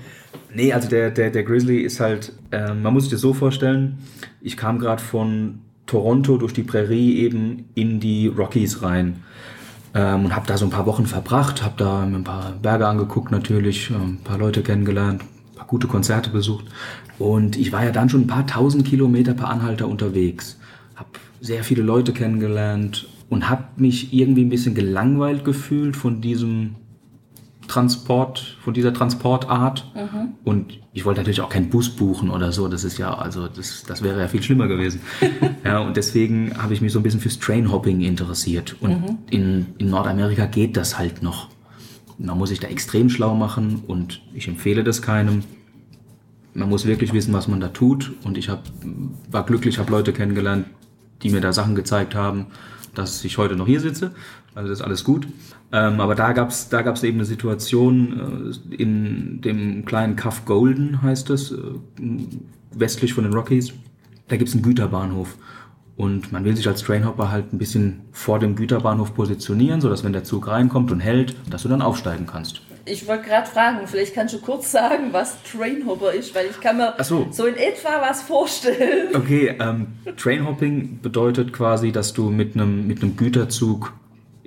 [0.53, 3.99] nee, also der, der, der Grizzly ist halt, äh, man muss sich das so vorstellen,
[4.43, 9.23] ich kam gerade von Toronto durch die Prärie eben in die Rockies rein
[9.97, 12.87] ähm, und habe da so ein paar Wochen verbracht, habe da mir ein paar Berge
[12.87, 16.67] angeguckt natürlich, ähm, ein paar Leute kennengelernt, ein paar gute Konzerte besucht.
[17.19, 20.59] Und ich war ja dann schon ein paar tausend Kilometer per Anhalter unterwegs,
[20.97, 21.09] habe
[21.41, 26.77] sehr viele Leute kennengelernt und habe mich irgendwie ein bisschen gelangweilt gefühlt von diesem
[27.67, 29.91] Transport, von dieser Transportart.
[29.95, 30.35] Mhm.
[30.45, 32.69] Und ich wollte natürlich auch keinen Bus buchen oder so.
[32.69, 35.01] Das ist ja, also das, das wäre ja viel schlimmer gewesen.
[35.65, 38.77] ja, und deswegen habe ich mich so ein bisschen fürs Trainhopping interessiert.
[38.81, 39.19] Und mhm.
[39.31, 41.49] in, in Nordamerika geht das halt noch.
[42.19, 45.43] Man muss sich da extrem schlau machen und ich empfehle das keinem.
[46.55, 48.15] Man muss wirklich wissen, was man da tut.
[48.25, 48.63] Und ich hab,
[49.31, 50.67] war glücklich, habe Leute kennengelernt,
[51.23, 52.47] die mir da Sachen gezeigt haben,
[52.95, 54.13] dass ich heute noch hier sitze.
[54.55, 55.29] Also das ist alles gut.
[55.73, 60.45] Ähm, aber da gab es da gab's eben eine Situation äh, in dem kleinen Cuff
[60.45, 61.57] Golden, heißt es, äh,
[62.73, 63.73] westlich von den Rockies.
[64.29, 65.37] Da gibt es einen Güterbahnhof.
[65.97, 70.13] Und man will sich als Trainhopper halt ein bisschen vor dem Güterbahnhof positionieren, sodass wenn
[70.13, 72.61] der Zug reinkommt und hält, dass du dann aufsteigen kannst.
[72.85, 76.77] Ich wollte gerade fragen, vielleicht kannst du kurz sagen, was Trainhopper ist, weil ich kann
[76.77, 77.27] mir so.
[77.33, 77.47] so.
[77.47, 79.09] in etwa was vorstellen.
[79.15, 83.93] Okay, ähm, Trainhopping bedeutet quasi, dass du mit einem mit einem Güterzug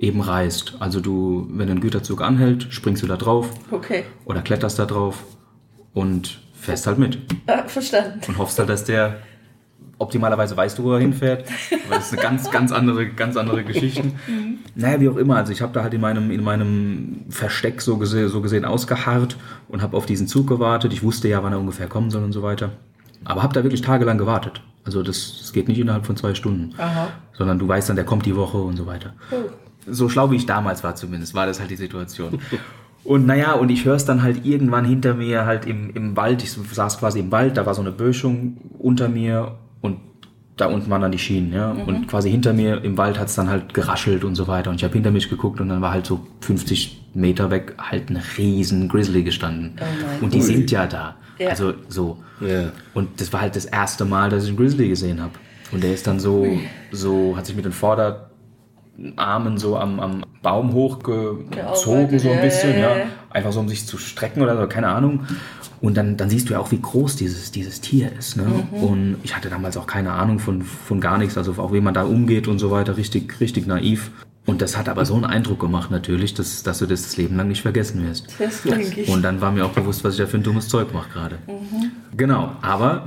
[0.00, 0.74] eben reist.
[0.80, 3.50] Also du, wenn ein Güterzug anhält, springst du da drauf.
[3.70, 4.04] Okay.
[4.24, 5.24] Oder kletterst da drauf
[5.92, 7.18] und fährst halt mit.
[7.46, 8.20] Ah, verstanden.
[8.26, 9.18] Und hoffst halt, dass der
[9.98, 11.44] optimalerweise weißt du, wo er hinfährt.
[11.86, 14.00] Aber das ist eine ganz, ganz andere, ganz andere Geschichte.
[14.26, 14.58] Mhm.
[14.74, 15.36] Naja, wie auch immer.
[15.36, 19.36] Also ich habe da halt in meinem, in meinem Versteck so gesehen, so gesehen ausgeharrt
[19.68, 20.92] und habe auf diesen Zug gewartet.
[20.92, 22.70] Ich wusste ja, wann er ungefähr kommen soll und so weiter.
[23.24, 24.62] Aber habe da wirklich tagelang gewartet.
[24.84, 26.74] Also das, das geht nicht innerhalb von zwei Stunden.
[26.78, 27.08] Aha.
[27.32, 29.14] Sondern du weißt dann, der kommt die Woche und so weiter.
[29.32, 29.50] Oh.
[29.86, 32.38] So schlau wie ich damals war zumindest, war das halt die Situation.
[33.02, 36.42] Und naja, und ich höre es dann halt irgendwann hinter mir halt im, im Wald.
[36.42, 39.98] Ich saß quasi im Wald, da war so eine Böschung unter mir und
[40.56, 41.70] da unten waren dann die Schienen, ja.
[41.70, 44.68] Und quasi hinter mir im Wald hat es dann halt geraschelt und so weiter.
[44.68, 48.10] Und ich habe hinter mich geguckt und dann war halt so 50 Meter weg halt
[48.10, 49.76] ein riesen Grizzly gestanden.
[49.80, 51.16] Oh und die sind ja da.
[51.38, 51.48] Ja.
[51.48, 52.18] Also so.
[52.40, 52.72] Ja.
[52.92, 55.32] Und das war halt das erste Mal, dass ich einen Grizzly gesehen habe.
[55.72, 56.46] Und der ist dann so,
[56.92, 57.72] so, hat sich mit den
[59.00, 63.04] Vorderarmen so am, am Baum hochgezogen, so ein bisschen, ja, ja, ja.
[63.30, 65.26] Einfach so, um sich zu strecken oder so, keine Ahnung.
[65.80, 68.36] Und dann, dann siehst du ja auch, wie groß dieses, dieses Tier ist.
[68.36, 68.44] Ne?
[68.44, 68.82] Mhm.
[68.82, 71.94] Und ich hatte damals auch keine Ahnung von, von gar nichts, also auch wie man
[71.94, 74.10] da umgeht und so weiter, richtig, richtig naiv.
[74.46, 77.36] Und das hat aber so einen Eindruck gemacht natürlich, dass, dass du das das Leben
[77.36, 78.26] lang nicht vergessen wirst.
[78.38, 79.08] Das denke ich.
[79.08, 81.38] Und dann war mir auch bewusst, was ich da für ein dummes Zeug mache gerade.
[82.16, 83.06] Genau, aber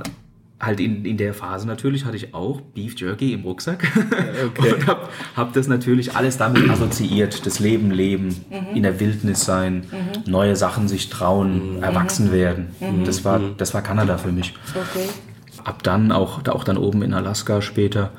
[0.64, 3.84] halt in, in der Phase natürlich hatte ich auch Beef Jerky im Rucksack
[4.58, 7.46] und habe hab das natürlich alles damit assoziiert.
[7.46, 9.84] Das Leben leben, in der Wildnis sein,
[10.26, 12.68] neue Sachen sich trauen, erwachsen werden.
[13.04, 14.54] Das, war, das war Kanada für mich.
[14.70, 15.08] okay.
[15.64, 18.10] Ab dann auch, auch dann oben in Alaska später,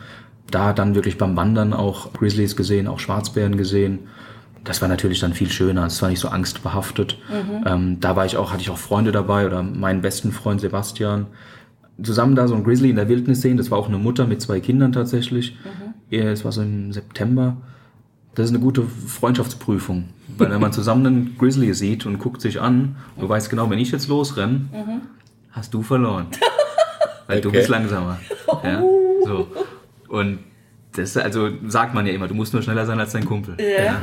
[0.50, 4.08] da dann wirklich beim Wandern auch Grizzlies gesehen, auch Schwarzbären gesehen.
[4.64, 5.86] Das war natürlich dann viel schöner.
[5.86, 7.18] Es war nicht so angstbehaftet.
[7.66, 11.28] Ähm, da war ich auch, hatte ich auch Freunde dabei oder meinen besten Freund Sebastian.
[12.02, 13.58] Zusammen da so ein Grizzly in der Wildnis sehen.
[13.58, 15.56] Das war auch eine Mutter mit zwei Kindern tatsächlich.
[16.10, 17.58] Ja, Es war so im September.
[18.36, 20.10] Das ist eine gute Freundschaftsprüfung.
[20.38, 23.80] Weil wenn man zusammen einen Grizzly sieht und guckt sich an, du weißt genau, wenn
[23.80, 24.66] ich jetzt losrenne,
[25.52, 26.28] hast du verloren.
[27.28, 27.58] Weil du Okay.
[27.60, 28.20] bist langsamer.
[28.64, 28.82] Ja,
[29.26, 29.48] so.
[30.10, 30.40] Und
[30.92, 33.56] das, also sagt man ja immer, du musst nur schneller sein als dein Kumpel.
[33.60, 33.98] Ja.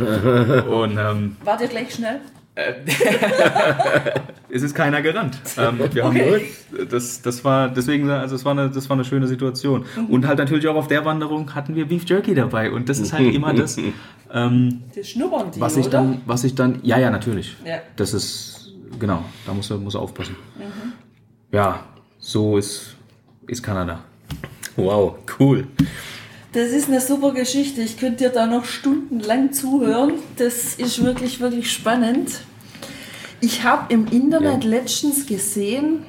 [0.63, 2.21] Und ähm, Wart ihr gleich schnell?
[4.51, 5.39] es ist keiner gerannt.
[5.57, 6.51] Ähm, wir haben Okay.
[6.91, 9.85] das, das war deswegen, also es war eine, das war eine schöne Situation.
[10.09, 12.71] Und halt natürlich auch auf der Wanderung hatten wir Beef Jerky dabei.
[12.71, 13.79] Und das ist halt immer das,
[14.33, 15.99] ähm, Das schnuppern die, was ich oder?
[15.99, 17.57] dann, was ich dann, ja, ja, natürlich.
[17.65, 17.79] Ja.
[17.97, 20.37] Das ist, genau, da muss er, muss er aufpassen.
[21.51, 21.85] Ja,
[22.19, 22.97] so ist,
[23.47, 24.01] ist Kanada.
[24.77, 25.67] Wow, cool.
[26.53, 27.81] Das ist eine super Geschichte.
[27.81, 30.15] Ich könnte dir da noch stundenlang zuhören.
[30.37, 32.41] Das ist wirklich, wirklich spannend.
[33.41, 34.71] Ich habe im Internet Ja.
[34.71, 36.05] letztens gesehen,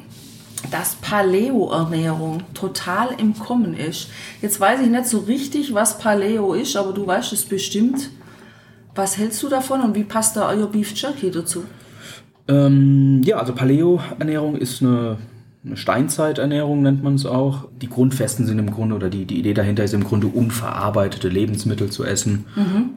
[0.69, 4.09] dass Paleo-Ernährung total im Kommen ist.
[4.41, 8.09] Jetzt weiß ich nicht so richtig, was Paleo ist, aber du weißt es bestimmt.
[8.95, 11.63] Was hältst du davon und wie passt da euer Beef Jerky dazu?
[12.47, 15.17] Ähm, ja, also Paleo-Ernährung ist eine,
[15.65, 17.69] eine Steinzeiternährung, nennt man es auch.
[17.81, 21.89] Die Grundfesten sind im Grunde, oder die, die Idee dahinter ist im Grunde unverarbeitete Lebensmittel
[21.89, 22.45] zu essen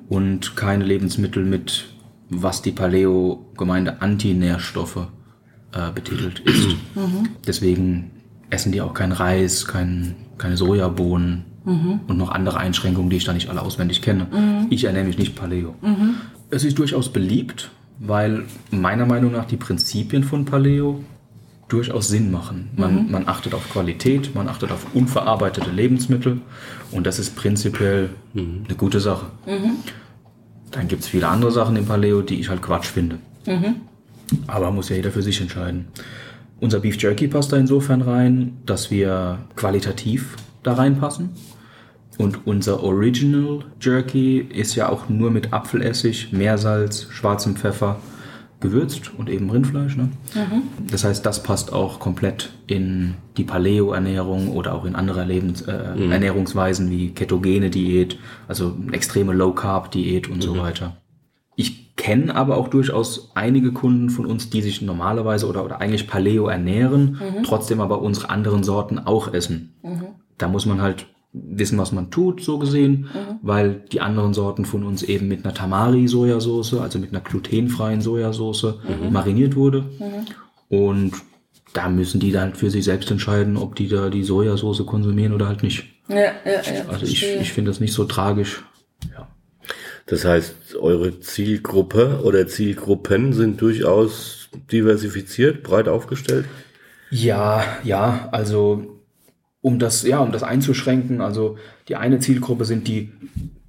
[0.09, 1.85] und keine Lebensmittel mit,
[2.29, 5.07] was die Paleo-Gemeinde Antinährstoffe
[5.73, 6.77] äh, betitelt ist.
[7.47, 8.11] Deswegen
[8.51, 11.45] essen die auch kein Reis, kein, keine Sojabohnen
[12.09, 14.27] und noch andere Einschränkungen, die ich da nicht alle auswendig kenne.
[14.71, 15.75] Ich ernähre mich nicht Paleo.
[16.51, 21.01] Es ist durchaus beliebt, weil meiner Meinung nach die Prinzipien von Paleo
[21.69, 22.71] durchaus Sinn machen.
[22.77, 26.41] Man, man achtet auf Qualität, man achtet auf unverarbeitete Lebensmittel
[26.93, 29.27] und das ist prinzipiell eine gute Sache.
[30.71, 33.19] Dann gibt es viele andere Sachen im Paleo, die ich halt Quatsch finde.
[34.47, 35.87] Aber muss ja jeder für sich entscheiden.
[36.61, 41.31] Unser Beef Jerky passt da insofern rein, dass wir qualitativ da reinpassen.
[42.19, 48.01] Und unser Original Jerky ist ja auch nur mit Apfelessig, Meersalz, schwarzem Pfeffer
[48.67, 49.97] gewürzt und eben Rindfleisch.
[49.97, 50.11] Ne?
[50.91, 55.73] Das heißt, das passt auch komplett in die Paleo-Ernährung oder auch in andere Lebens äh,
[55.73, 60.97] Ernährungsweisen wie ketogene Diät, also extreme Low-Carb-Diät und so weiter.
[61.55, 66.07] Ich kenne aber auch durchaus einige Kunden von uns, die sich normalerweise oder, oder eigentlich
[66.07, 69.75] Paleo ernähren, trotzdem aber unsere anderen Sorten auch essen.
[70.39, 71.07] Da muss man halt
[71.45, 73.09] wissen, was man tut, so gesehen,
[73.43, 78.75] weil die anderen Sorten von uns eben mit einer Tamari-Sojasauce, also mit einer glutenfreien Sojasauce,
[79.11, 79.85] mariniert wurde.
[80.69, 81.13] Und
[81.73, 85.47] da müssen die dann für sich selbst entscheiden, ob die da die Sojasauce konsumieren oder
[85.49, 85.85] halt nicht.
[86.09, 86.89] Ja, ja, ja.
[86.89, 88.65] Also ich, ich finde das nicht so tragisch.
[89.13, 89.29] Ja.
[90.07, 96.47] Das heißt, eure Zielgruppe oder Zielgruppen sind durchaus diversifiziert, breit aufgestellt.
[97.11, 98.96] Ja, ja, also
[99.67, 101.57] um das, ja, um das einzuschränken, also
[101.89, 103.11] die eine Zielgruppe sind die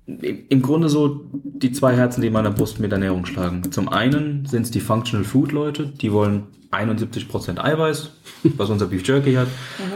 [0.06, 3.72] im Grunde so die zwei Herzen, die in meiner Brust mit Ernährung schlagen.
[3.72, 8.12] Zum einen sind es die Functional Food Leute, die wollen 71% Eiweiß,
[8.58, 9.48] was unser Beef Jerky hat.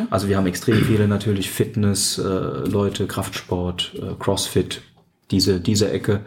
[0.10, 4.82] Also wir haben extrem viele natürlich Fitness äh, Leute, Kraftsport, äh, Crossfit,
[5.30, 6.22] diese diese Ecke,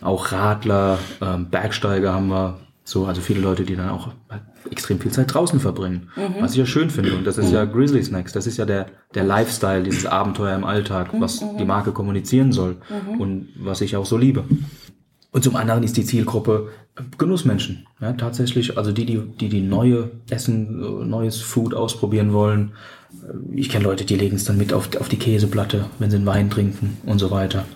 [0.00, 2.58] auch Radler, ähm, Bergsteiger haben wir,
[2.90, 6.08] So, also viele Leute, die dann auch halt extrem viel Zeit draußen verbringen.
[6.40, 7.14] Was ich ja schön finde.
[7.14, 8.32] Und das ist ja Grizzly Snacks.
[8.32, 12.78] Das ist ja der, der Lifestyle, dieses Abenteuer im Alltag, was die Marke kommunizieren soll.
[13.16, 14.42] Und was ich auch so liebe.
[15.30, 16.70] Und zum anderen ist die Zielgruppe
[17.16, 17.86] Genussmenschen.
[18.00, 22.72] Ja, tatsächlich, also die, die, die, die neue Essen, neues Food ausprobieren wollen.
[23.54, 26.26] Ich kenne Leute, die legen es dann mit auf, auf die Käseplatte, wenn sie einen
[26.26, 27.66] Wein trinken und so weiter.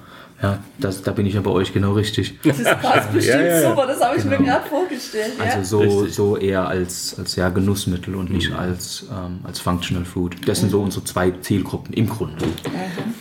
[0.44, 2.35] Ja, das, da bin ich ja bei euch genau richtig.
[2.44, 3.70] Das passt bestimmt ja, ja.
[3.70, 4.50] super, das habe ich mir Genau.
[4.50, 5.33] gerade vorgestellt.
[5.38, 5.64] Also ja.
[5.64, 6.14] so, Richtig.
[6.14, 10.37] so eher als, als ja, Genussmittel und nicht als, ähm, als Functional Food.
[10.46, 12.44] Das sind so unsere zwei Zielgruppen im Grunde.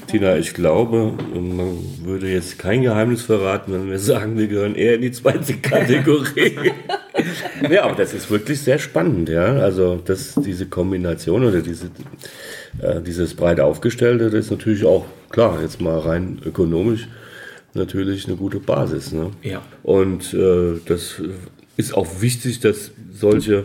[0.07, 4.95] Tina, ich glaube, man würde jetzt kein Geheimnis verraten, wenn wir sagen, wir gehören eher
[4.95, 6.71] in die zweite Kategorie.
[7.69, 9.45] ja, aber das ist wirklich sehr spannend, ja.
[9.45, 11.86] Also das, diese Kombination oder diese,
[12.81, 17.10] äh, dieses breit aufgestellte, das ist natürlich auch, klar, jetzt mal rein ökonomisch,
[17.74, 19.12] natürlich eine gute Basis.
[19.12, 19.32] Ne?
[19.41, 19.62] Ja.
[19.82, 21.22] Und äh, das
[21.76, 23.63] ist auch wichtig, dass solche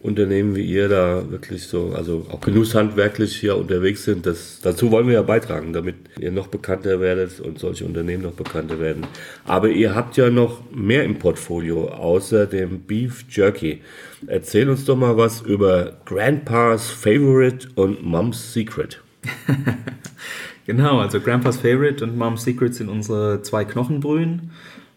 [0.00, 4.26] Unternehmen wie ihr da wirklich so, also auch genusshandwerklich hier unterwegs sind.
[4.26, 8.34] Das, dazu wollen wir ja beitragen, damit ihr noch bekannter werdet und solche Unternehmen noch
[8.34, 9.06] bekannter werden.
[9.44, 13.80] Aber ihr habt ja noch mehr im Portfolio außer dem Beef Jerky.
[14.26, 19.00] Erzähl uns doch mal was über Grandpa's Favorite und Mom's Secret.
[20.68, 24.50] Genau, also Grandpa's Favorite und Mom's Secret sind unsere zwei Knochenbrühen.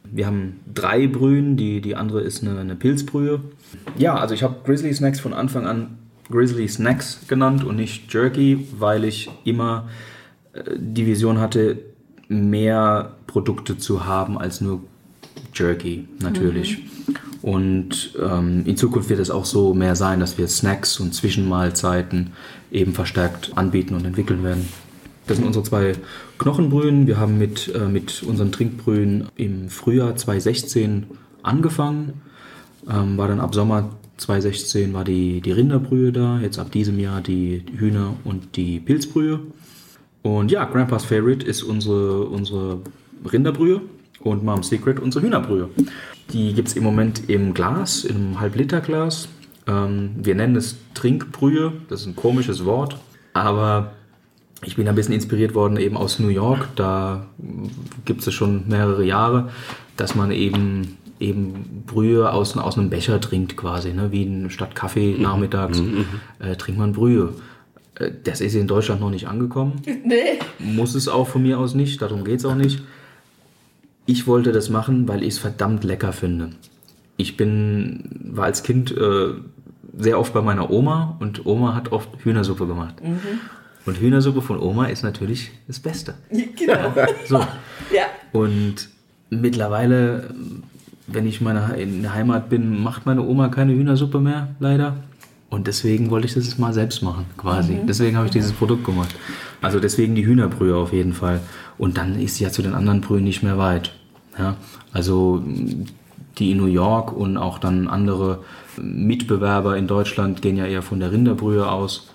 [0.03, 3.39] Wir haben drei Brühen, die, die andere ist eine, eine Pilzbrühe.
[3.97, 5.97] Ja, also ich habe Grizzly Snacks von Anfang an
[6.29, 9.87] Grizzly Snacks genannt und nicht Jerky, weil ich immer
[10.51, 11.79] äh, die Vision hatte,
[12.27, 14.81] mehr Produkte zu haben als nur
[15.53, 16.79] Jerky, natürlich.
[17.41, 22.33] Und ähm, in Zukunft wird es auch so mehr sein, dass wir Snacks und Zwischenmahlzeiten
[22.73, 24.67] eben verstärkt anbieten und entwickeln werden.
[25.27, 25.93] Das sind unsere zwei
[26.37, 27.07] Knochenbrühen.
[27.07, 31.05] Wir haben mit, äh, mit unseren Trinkbrühen im Frühjahr 2016
[31.43, 32.21] angefangen.
[32.89, 36.39] Ähm, war dann ab Sommer 2016 war die, die Rinderbrühe da.
[36.39, 39.39] Jetzt ab diesem Jahr die Hühner- und die Pilzbrühe.
[40.21, 42.79] Und ja, Grandpa's Favorite ist unsere, unsere
[43.31, 43.81] Rinderbrühe
[44.19, 45.69] und Mom's Secret unsere Hühnerbrühe.
[46.31, 49.27] Die gibt es im Moment im Glas, einem Halb-Liter-Glas.
[49.67, 52.97] Ähm, wir nennen es Trinkbrühe, das ist ein komisches Wort,
[53.33, 53.93] aber
[54.65, 56.67] ich bin ein bisschen inspiriert worden eben aus New York.
[56.75, 57.25] Da
[58.05, 59.49] gibt es schon mehrere Jahre,
[59.97, 64.11] dass man eben eben Brühe aus, aus einem Becher trinkt quasi, ne?
[64.11, 65.79] wie in- statt Kaffee nachmittags
[66.39, 67.33] äh, trinkt man Brühe.
[67.99, 69.73] Äh, Das ist in Deutschland noch nicht angekommen.
[70.03, 70.39] Nee.
[70.57, 72.81] Muss es auch von mir aus nicht, darum geht es auch nicht.
[74.07, 76.49] Ich wollte das machen, weil ich es verdammt lecker finde.
[77.17, 79.27] Ich bin, war als Kind äh,
[79.95, 82.95] sehr oft bei meiner Oma und Oma hat oft Hühnersuppe gemacht.
[83.85, 86.15] Und Hühnersuppe von Oma ist natürlich das Beste.
[86.29, 86.93] Genau.
[87.27, 87.39] So.
[87.93, 88.05] ja.
[88.31, 88.89] Und
[89.29, 90.33] mittlerweile,
[91.07, 94.97] wenn ich meine, in der Heimat bin, macht meine Oma keine Hühnersuppe mehr, leider.
[95.49, 97.77] Und deswegen wollte ich das jetzt mal selbst machen, quasi.
[97.85, 99.13] Deswegen habe ich dieses Produkt gemacht.
[99.61, 101.41] Also deswegen die Hühnerbrühe auf jeden Fall.
[101.77, 103.91] Und dann ist sie ja zu den anderen Brühen nicht mehr weit.
[104.37, 104.55] Ja?
[104.93, 105.43] Also
[106.37, 108.43] die in New York und auch dann andere
[108.81, 112.10] Mitbewerber in Deutschland gehen ja eher von der Rinderbrühe aus.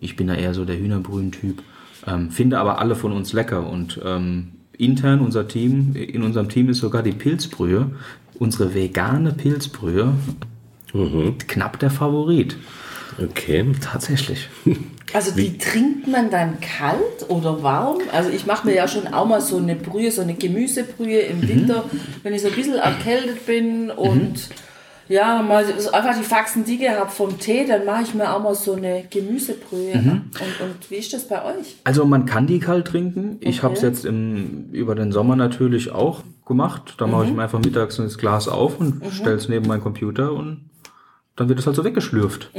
[0.00, 1.62] Ich bin da eher so der Hühnerbrühen-Typ.
[2.06, 6.68] Ähm, finde aber alle von uns lecker und ähm, intern unser Team, in unserem Team
[6.68, 7.90] ist sogar die Pilzbrühe,
[8.38, 10.12] unsere vegane Pilzbrühe,
[11.48, 12.56] knapp der Favorit.
[13.22, 13.64] Okay.
[13.80, 14.48] Tatsächlich.
[15.12, 17.98] Also die trinkt man dann kalt oder warm?
[18.12, 21.42] Also ich mache mir ja schon auch mal so eine Brühe, so eine Gemüsebrühe im
[21.42, 21.48] Mhm.
[21.48, 21.84] Winter,
[22.24, 24.48] wenn ich so ein bisschen erkältet bin und
[25.08, 28.42] ja, mal so einfach die Faxen dicke habe vom Tee, dann mache ich mir auch
[28.42, 29.96] mal so eine Gemüsebrühe.
[29.96, 30.10] Mhm.
[30.10, 31.76] Und, und wie ist das bei euch?
[31.84, 33.36] Also man kann die kalt trinken.
[33.40, 33.62] Ich Okay.
[33.64, 36.94] habe es jetzt im, über den Sommer natürlich auch gemacht.
[36.98, 40.32] Da mache ich mir einfach mittags das Glas auf und stelle es neben meinen Computer
[40.32, 40.70] und
[41.36, 42.50] dann wird es halt so weggeschlürft.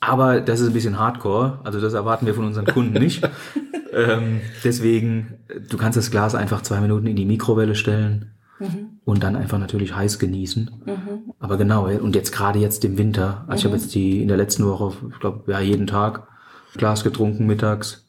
[0.00, 1.58] Aber das ist ein bisschen Hardcore.
[1.64, 3.28] Also das erwarten wir von unseren Kunden nicht.
[3.92, 5.34] ähm, deswegen,
[5.68, 8.30] du kannst das Glas einfach zwei Minuten in die Mikrowelle stellen
[9.04, 10.70] und dann einfach natürlich heiß genießen.
[11.38, 14.36] Aber genau, und jetzt gerade jetzt im Winter, also ich habe jetzt die in der
[14.36, 16.26] letzten Woche, ich glaube, ja, jeden Tag
[16.76, 18.06] Glas getrunken mittags.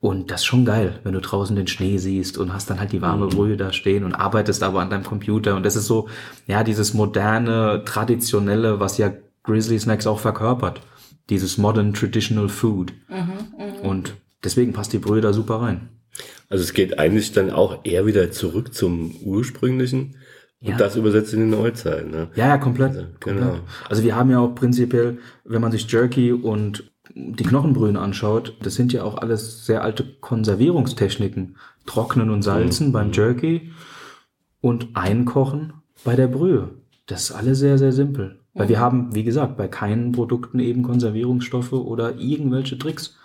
[0.00, 2.90] Und das ist schon geil, wenn du draußen den Schnee siehst und hast dann halt
[2.90, 5.54] die warme Brühe da stehen und arbeitest aber an deinem Computer.
[5.54, 6.08] Und das ist so,
[6.48, 9.12] ja, dieses moderne, traditionelle, was ja
[9.44, 10.80] Grizzly Snacks auch verkörpert.
[11.30, 12.92] Dieses modern, traditional food.
[13.84, 15.88] Und deswegen passt die Brühe da super rein.
[16.48, 20.16] Also es geht eigentlich dann auch eher wieder zurück zum ursprünglichen
[20.60, 20.72] Ja.
[20.72, 22.10] und das übersetzt in die Neuzeit.
[22.10, 22.28] Ne?
[22.34, 22.90] Ja, ja, komplett.
[22.90, 23.38] Also, komplett.
[23.38, 23.58] genau.
[23.88, 28.74] Also wir haben ja auch prinzipiell, wenn man sich Jerky und die Knochenbrühen anschaut, das
[28.74, 31.56] sind ja auch alles sehr alte Konservierungstechniken.
[31.86, 33.72] Trocknen und salzen beim Jerky
[34.60, 35.72] und einkochen
[36.04, 36.70] bei der Brühe.
[37.06, 38.38] Das ist alles sehr, sehr simpel.
[38.54, 43.16] Weil wir haben, wie gesagt, bei keinen Produkten eben Konservierungsstoffe oder irgendwelche Tricks.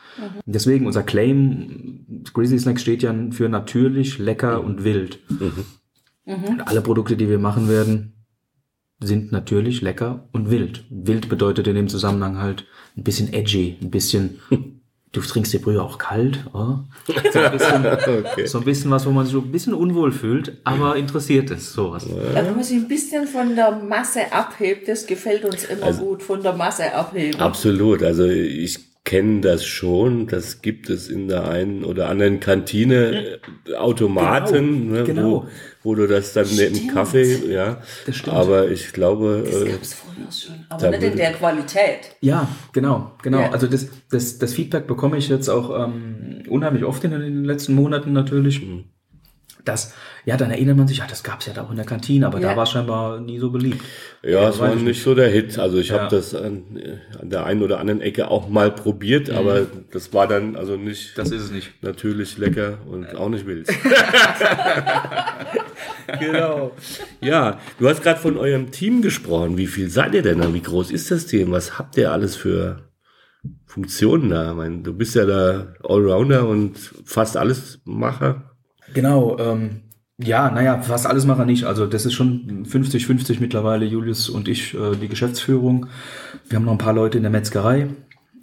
[0.45, 5.19] Deswegen unser Claim, Grizzly Snacks steht ja für natürlich, lecker und wild.
[6.25, 8.13] Und alle Produkte, die wir machen werden,
[8.99, 10.85] sind natürlich lecker und wild.
[10.89, 12.65] Wild bedeutet in dem Zusammenhang halt
[12.97, 14.39] ein bisschen edgy, ein bisschen,
[15.11, 16.79] du trinkst die Brühe auch kalt, oh.
[17.31, 18.45] so, ein bisschen, Okay.
[18.47, 21.73] so ein bisschen was, wo man sich so ein bisschen unwohl fühlt, aber interessiert ist,
[21.73, 22.05] sowas.
[22.05, 26.03] Also wenn man sich ein bisschen von der Masse abhebt, das gefällt uns immer Also
[26.03, 27.39] gut, von der Masse abheben.
[27.39, 28.01] Absolut.
[28.01, 30.27] Also ich kenne das schon.
[30.27, 35.31] Das gibt es in der einen oder anderen Kantine äh, Automaten, Genau, ne, genau.
[35.31, 35.47] Wo,
[35.83, 36.93] wo du das dann neben Stimmt.
[36.93, 37.81] Kaffee, ja.
[38.05, 38.35] Das stimmt.
[38.35, 42.17] Aber ich glaube, Das äh, gab es früher schon, aber nicht in der Qualität.
[42.19, 43.39] Ja, genau, genau.
[43.39, 43.51] Ja.
[43.51, 47.75] Also das, das, das Feedback bekomme ich jetzt auch ähm, unheimlich oft in den letzten
[47.75, 48.61] Monaten natürlich.
[49.67, 49.93] Das,
[50.25, 52.25] ja, dann erinnert man sich, ja, das gab es ja da auch in der Kantine,
[52.27, 52.49] aber Ja.
[52.49, 53.81] da war es scheinbar nie so beliebt.
[54.23, 55.57] ja, es war ich nicht so der Hit.
[55.59, 55.99] Also ich Ja.
[56.01, 56.63] habe das an,
[57.21, 61.17] an der einen oder anderen Ecke auch mal probiert, aber das war dann also nicht
[61.17, 61.21] Mhm.
[61.21, 61.71] Das ist es nicht.
[61.83, 63.67] natürlich lecker und auch nicht wild.
[66.19, 66.71] genau.
[67.21, 69.57] Ja, du hast gerade von eurem Team gesprochen.
[69.57, 70.53] Wie viel seid ihr denn da?
[70.53, 71.51] Wie groß ist das Team?
[71.51, 72.89] Was habt ihr alles für
[73.65, 74.51] Funktionen da?
[74.51, 78.51] Ich meine, du bist ja da Allrounder und fast alles Macher.
[78.93, 79.81] Genau, ähm,
[80.19, 81.65] ja, naja, fast alles machen wir nicht.
[81.65, 85.87] Also das ist schon 50-50 mittlerweile, Julius und ich, äh, die Geschäftsführung.
[86.47, 87.89] Wir haben noch ein paar Leute in der Metzgerei.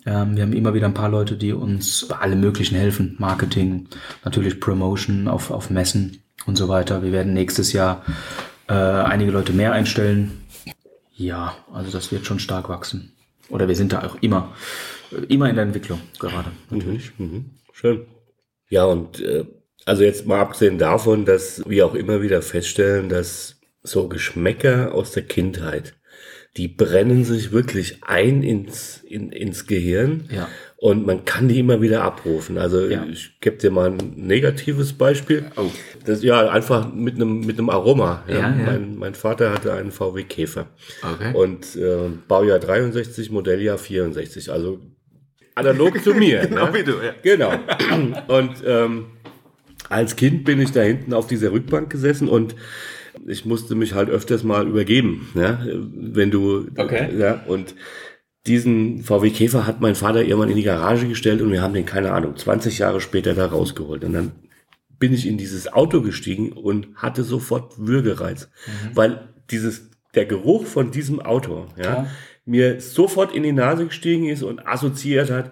[0.07, 3.17] Ähm, wir haben immer wieder ein paar Leute, die uns bei allem Möglichen helfen.
[3.19, 3.89] Marketing,
[4.25, 7.03] natürlich Promotion auf, auf Messen und so weiter.
[7.03, 8.05] Wir werden nächstes Jahr
[8.69, 10.43] äh, einige Leute mehr einstellen.
[11.17, 13.13] Ja, also das wird schon stark wachsen.
[13.49, 14.53] Oder wir sind da auch immer,
[15.29, 16.51] immer in der Entwicklung gerade.
[16.71, 17.13] Natürlich.
[17.19, 17.51] Mhm.
[17.73, 18.07] Schön.
[18.69, 19.45] Ja, und äh,
[19.87, 25.13] also jetzt mal abgesehen davon, dass wir auch immer wieder feststellen, dass so Geschmäcker aus
[25.13, 25.95] der Kindheit,
[26.57, 30.29] die brennen sich wirklich ein ins, in, ins Gehirn.
[30.31, 30.49] Ja.
[30.77, 32.59] Und man kann die immer wieder abrufen.
[32.59, 33.05] Also Ja.
[33.11, 35.47] ich gebe dir mal ein negatives Beispiel.
[35.57, 35.71] Oh.
[36.05, 38.23] Das ja einfach mit einem mit einem Aroma.
[38.29, 38.35] Ja.
[38.37, 38.49] Ja.
[38.51, 40.69] Mein, mein Vater hatte einen VW Käfer
[41.03, 41.33] Okay.
[41.35, 44.53] und äh, Baujahr 63, Modelljahr 64.
[44.53, 44.79] Also
[45.55, 46.41] analog zu mir.
[46.49, 46.75] Genau ne?
[46.75, 47.15] wie du, ja.
[47.23, 47.53] Genau.
[48.29, 49.07] Und ähm,
[49.89, 52.55] als Kind bin ich da hinten auf dieser Rückbank gesessen und
[53.27, 55.61] ich musste mich halt öfters mal übergeben, ja,
[55.95, 57.09] wenn du, Okay.
[57.19, 57.75] ja, und
[58.47, 61.87] diesen VW Käfer hat mein Vater irgendwann in die Garage gestellt und wir haben den,
[61.87, 64.05] keine Ahnung, 20 Jahre später da rausgeholt.
[64.05, 64.33] Und dann
[64.99, 68.49] bin ich in dieses Auto gestiegen und hatte sofort Würgereiz,
[68.95, 72.07] weil dieses, der Geruch von diesem Auto, ja, Klar.
[72.45, 75.51] mir sofort in die Nase gestiegen ist und assoziiert hat,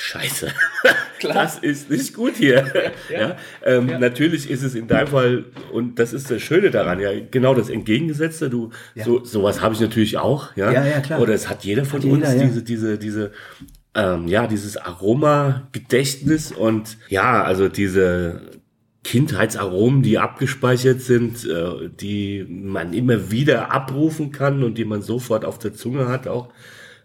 [0.00, 0.52] Scheiße,
[1.22, 2.64] das ist nicht gut hier.
[3.10, 3.36] Ja.
[3.64, 7.54] Ähm, Natürlich ist es in deinem Fall, und das ist das Schöne daran, ja, genau
[7.54, 8.48] das Entgegengesetzte.
[8.48, 10.70] Du, so, sowas habe ich natürlich auch, ja.
[10.70, 11.20] Ja, ja, klar.
[11.20, 12.44] Oder es hat jeder von Hat uns jeder, ja.
[12.44, 13.32] diese, diese, diese,
[13.94, 18.42] ähm, ja, dieses Aroma-Gedächtnis und ja, also diese
[19.02, 25.44] Kindheitsaromen, die abgespeichert sind, äh, die man immer wieder abrufen kann und die man sofort
[25.44, 26.50] auf der Zunge hat, auch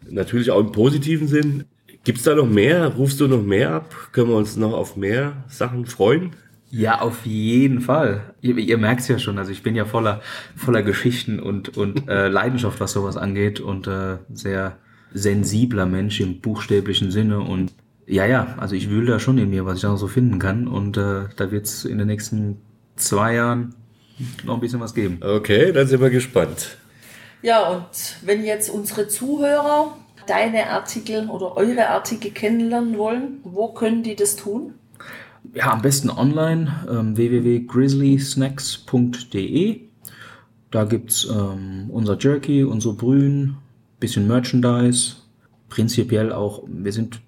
[0.08, 1.66] natürlich auch im positiven Sinn.
[2.04, 2.88] Gibt's da noch mehr?
[2.88, 3.96] Rufst du noch mehr ab?
[4.12, 6.32] Können wir uns noch auf mehr Sachen freuen?
[6.70, 8.34] Ja, auf jeden Fall.
[8.42, 10.22] Ihr, ihr merkt's ja schon, also ich bin ja voller,
[10.56, 14.78] voller Geschichten und, und äh, Leidenschaft, was sowas angeht und äh, sehr
[15.14, 17.72] sensibler Mensch im buchstäblichen Sinne und
[18.06, 20.40] ja, ja, also ich wühle da schon in mir, was ich da noch so finden
[20.40, 22.58] kann und äh, da wird's in den nächsten
[22.96, 23.76] zwei Jahren
[24.44, 25.20] noch ein bisschen was geben.
[25.22, 26.78] Okay, dann sind wir gespannt.
[27.44, 27.86] Ja, und
[28.24, 34.36] wenn jetzt unsere Zuhörer deine Artikel oder eure Artikel kennenlernen wollen, wo können die das
[34.36, 34.74] tun?
[35.54, 39.82] Ja, am besten online, ähm, www.grizzlysnacks.de.
[40.72, 43.58] Da gibt's ähm, unser Jerky, unsere Brühen,
[44.00, 45.18] bisschen Merchandise.
[45.70, 47.22] Prinzipiell auch, wir sind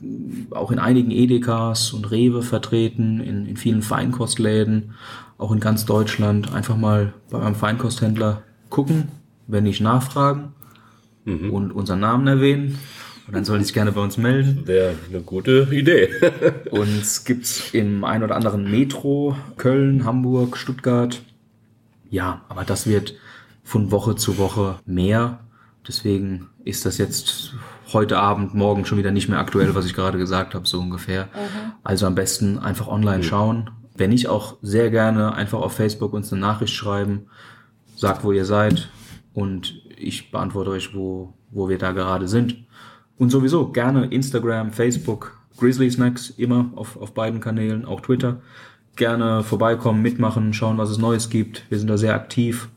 [0.00, 4.92] mm, auch in einigen Edekas und Rewe vertreten, in, in vielen Feinkostläden,
[5.38, 6.52] auch in ganz Deutschland.
[6.52, 9.08] Einfach mal bei eurem Feinkosthändler gucken,
[9.48, 10.52] wenn nicht nachfragen
[11.26, 12.78] und unseren Namen erwähnen.
[13.26, 14.66] Und dann sollen die sich gerne bei uns melden.
[14.66, 16.08] Wäre eine gute Idee.
[16.70, 21.20] Uns gibt's im ein oder anderen Metro, Köln, Hamburg, Stuttgart.
[22.08, 23.14] Ja, aber das wird
[23.64, 25.40] von Woche zu Woche mehr.
[25.88, 27.54] Deswegen ist das jetzt
[27.92, 31.28] heute Abend, morgen schon wieder nicht mehr aktuell, was ich gerade gesagt habe, so ungefähr.
[31.82, 33.70] Also am besten einfach online schauen.
[33.96, 37.26] Wenn nicht, auch sehr gerne einfach auf Facebook uns eine Nachricht schreiben.
[37.96, 38.88] Sagt, wo ihr seid.
[39.32, 42.64] Und ich beantworte euch, wo, wo wir da gerade sind.
[43.18, 48.40] Und sowieso gerne Instagram, Facebook, Grizzly Snacks, immer auf, auf beiden Kanälen, auch Twitter.
[48.96, 51.70] Gerne vorbeikommen, mitmachen, schauen, was es Neues gibt.
[51.70, 52.68] Wir sind da sehr aktiv.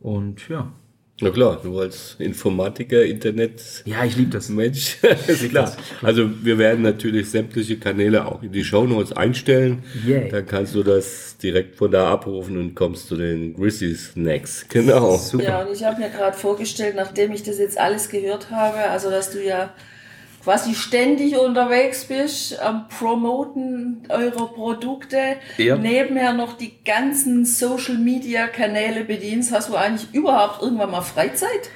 [0.00, 0.72] Und ja.
[1.20, 3.62] Na klar, du als Informatiker, Internet.
[3.84, 4.48] Ja, ich liebe das.
[4.48, 4.98] Mensch,
[5.28, 5.72] ist klar.
[6.02, 9.84] Also wir werden natürlich sämtliche Kanäle auch in die Shownotes einstellen.
[10.04, 10.28] Yay.
[10.28, 14.66] Dann kannst du das direkt von da abrufen und kommst zu den Grizzly Snacks.
[14.68, 15.16] Genau.
[15.16, 15.44] Super.
[15.44, 19.08] Ja, und ich habe mir gerade vorgestellt, nachdem ich das jetzt alles gehört habe, also
[19.08, 19.72] dass du ja
[20.44, 25.16] quasi ständig unterwegs bist am Promoten eurer Produkte,
[25.56, 25.76] Ja.
[25.76, 31.70] nebenher noch die ganzen Social Media Kanäle bedienst, hast du eigentlich überhaupt irgendwann mal Freizeit?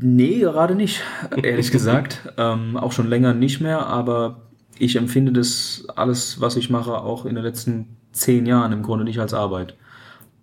[0.00, 1.00] Nee, gerade nicht,
[1.42, 2.20] ehrlich gesagt.
[2.36, 4.42] Ähm, auch schon länger nicht mehr, aber
[4.78, 9.04] ich empfinde das alles, was ich mache, auch in den letzten zehn Jahren im Grunde
[9.04, 9.76] nicht als Arbeit.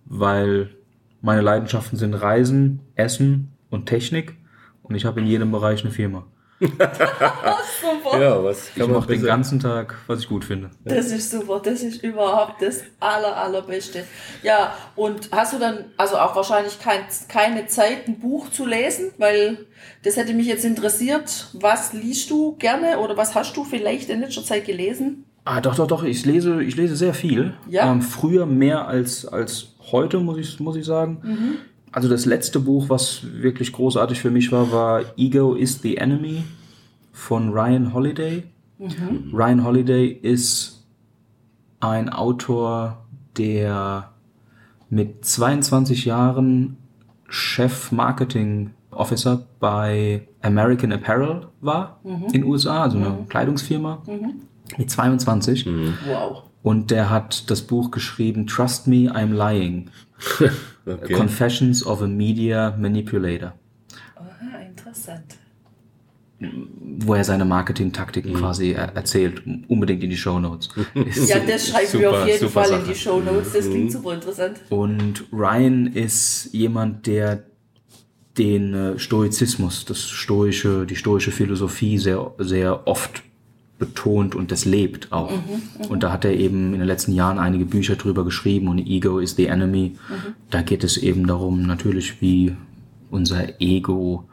[0.05, 0.69] Weil
[1.21, 4.35] meine Leidenschaften sind Reisen, Essen und Technik
[4.81, 6.25] und ich habe in jedem Bereich eine Firma.
[6.59, 8.19] Super.
[8.19, 10.69] Ja, was Ich mache den ganzen Tag, was ich gut finde.
[10.83, 14.03] Das ist super, das ist überhaupt das aller, allerbeste.
[14.43, 19.11] Ja, und hast du dann, also auch wahrscheinlich kein, keine Zeit, ein Buch zu lesen,
[19.17, 19.65] weil
[20.03, 21.47] das hätte mich jetzt interessiert.
[21.53, 25.25] Was liest du gerne oder was hast du vielleicht in letzter Zeit gelesen?
[25.45, 26.03] Ah, doch, doch, doch.
[26.03, 27.53] Ich lese, ich lese sehr viel.
[27.67, 27.89] Ja.
[27.89, 31.57] Ähm, früher mehr als, als heute, muss ich, muss ich sagen.
[31.91, 36.43] Also das letzte Buch, was wirklich großartig für mich war, war Ego is the Enemy
[37.11, 38.43] von Ryan Holiday.
[39.33, 40.85] Ryan Holiday ist
[41.79, 43.05] ein Autor,
[43.37, 44.11] der
[44.89, 46.77] mit 22 Jahren
[47.27, 54.03] Chef Marketing Officer bei American Apparel war in den USA, also eine Kleidungsfirma.
[54.77, 55.65] Mit 22.
[56.07, 56.43] Wow.
[56.61, 59.89] Und der hat das Buch geschrieben, Trust Me, I'm Lying.
[60.85, 61.13] Okay.
[61.13, 63.53] Confessions of a Media Manipulator.
[64.15, 65.37] Aha, interessant.
[66.39, 69.43] Wo er seine Marketing-Taktiken quasi er erzählt.
[69.67, 70.69] Unbedingt in die Show Notes.
[71.27, 73.53] Ja, das schreiben wir auf jeden Fall in die Show Notes.
[73.53, 74.61] Das klingt super interessant.
[74.69, 77.43] Und Ryan ist jemand, der
[78.37, 83.21] den äh, Stoizismus, das stoische, die stoische Philosophie sehr, sehr oft
[83.79, 85.31] betont und das lebt auch.
[85.89, 89.19] und da hat er eben in den letzten Jahren einige Bücher drüber geschrieben und Ego
[89.19, 89.95] is the Enemy.
[90.51, 92.55] Da geht es eben darum, natürlich, wie
[93.09, 94.25] unser Ego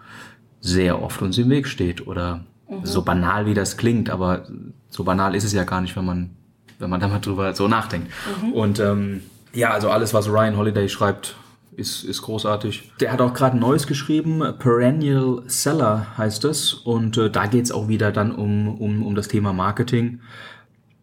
[0.61, 2.45] sehr oft uns im Weg steht oder
[2.83, 4.47] so banal wie das klingt, aber
[4.91, 6.31] so banal ist es ja gar nicht, wenn man,
[6.79, 8.11] wenn man da mal drüber so nachdenkt.
[8.53, 9.23] Und ähm,
[9.55, 11.37] ja, also alles, was Ryan Holiday schreibt,
[11.77, 12.93] ist, ist großartig.
[13.01, 16.73] Der hat auch gerade ein neues geschrieben, Perennial Seller heißt es.
[16.75, 20.21] Und äh, da geht's auch wieder dann um, um, um das Thema Marketing.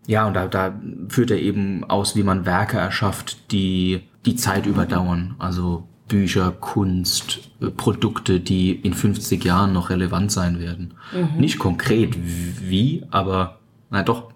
[0.08, 0.74] Ja, und da, da
[1.08, 5.36] führt er eben aus, wie man Werke erschafft, die die Zeit überdauern.
[5.40, 10.96] Also Bücher, Kunst, äh, Produkte, die in 50 Jahren noch relevant sein werden.
[11.38, 13.60] Nicht konkret wie, aber,
[13.90, 14.33] na doch,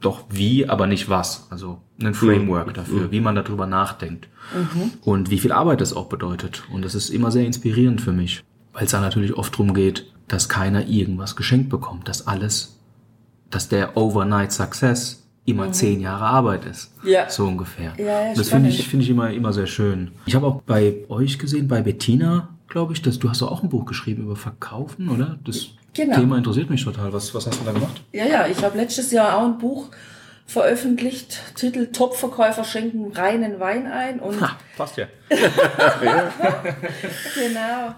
[0.00, 1.46] doch wie, aber nicht was.
[1.50, 4.28] Also ein Framework dafür, wie man darüber nachdenkt.
[5.02, 6.62] Und wie viel Arbeit das auch bedeutet.
[6.72, 10.12] Und das ist immer sehr inspirierend für mich, weil es da natürlich oft darum geht,
[10.28, 12.78] dass keiner irgendwas geschenkt bekommt, dass alles,
[13.50, 16.92] dass der Overnight Success immer zehn Jahre Arbeit ist.
[17.02, 17.28] Ja.
[17.30, 17.94] So ungefähr.
[17.96, 20.10] Ja, ja, das finde ich, finde ich immer, immer sehr schön.
[20.26, 23.68] Ich habe auch bei euch gesehen, bei Bettina, glaube ich, dass du hast auch ein
[23.68, 25.38] Buch geschrieben über Verkaufen, oder?
[25.44, 26.16] Das Genau.
[26.16, 27.12] Thema interessiert mich total.
[27.12, 28.02] Was, was hast du da gemacht?
[28.12, 29.88] Ja, ja, ich habe letztes Jahr auch ein Buch
[30.46, 34.38] veröffentlicht, Titel Topverkäufer schenken reinen Wein ein und
[34.76, 35.06] passt ja.
[37.34, 37.94] Genau.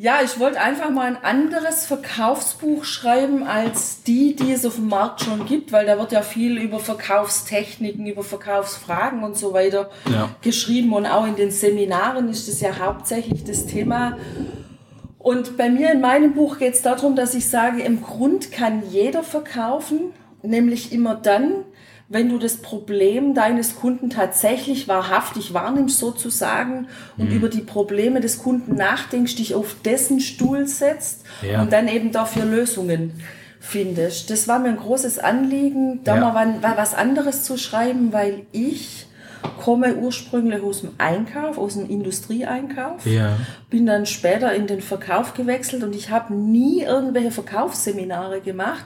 [0.00, 4.86] Ja, ich wollte einfach mal ein anderes Verkaufsbuch schreiben als die, die es auf dem
[4.88, 9.90] Markt schon gibt, weil da wird ja viel über Verkaufstechniken, über Verkaufsfragen und so weiter
[10.08, 10.30] Ja.
[10.40, 14.16] geschrieben und auch in den Seminaren ist das ja hauptsächlich das Thema.
[15.18, 18.84] Und bei mir in meinem Buch geht es darum, dass ich sage, im Grund kann
[18.88, 20.12] jeder verkaufen,
[20.44, 21.64] nämlich immer dann,
[22.10, 26.88] wenn du das Problem deines Kunden tatsächlich wahrhaftig wahrnimmst sozusagen
[27.18, 31.60] und über die Probleme des Kunden nachdenkst, dich auf dessen Stuhl setzt Ja.
[31.60, 33.12] und dann eben dafür Lösungen
[33.60, 34.30] findest.
[34.30, 36.32] Das war mir ein großes Anliegen, da Ja.
[36.32, 39.07] mal was anderes zu schreiben, weil ich
[39.62, 43.36] komme ursprünglich aus dem Einkauf, aus dem Industrieeinkauf Ja.
[43.70, 48.84] bin dann später in den Verkauf gewechselt und ich habe nie irgendwelche Verkaufsseminare gemacht.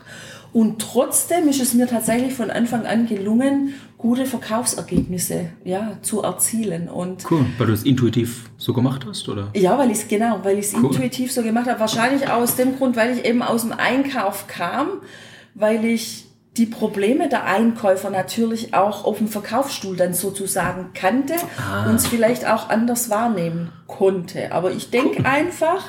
[0.52, 6.88] Und trotzdem ist es mir tatsächlich von Anfang an gelungen, gute Verkaufsergebnisse ja, zu erzielen.
[6.88, 7.46] Und Cool.
[7.56, 9.48] Weil du es intuitiv so gemacht hast, oder?
[9.54, 10.86] ja, weil ich es genau, weil ich es Cool.
[10.92, 11.80] intuitiv so gemacht habe.
[11.80, 14.88] Wahrscheinlich aus dem Grund, weil ich eben aus dem Einkauf kam,
[15.54, 16.26] weil ich
[16.56, 21.34] die Probleme der Einkäufer natürlich auch auf dem Verkaufsstuhl dann sozusagen kannte
[21.88, 24.52] und es vielleicht auch anders wahrnehmen konnte.
[24.52, 25.82] Aber ich denke einfach,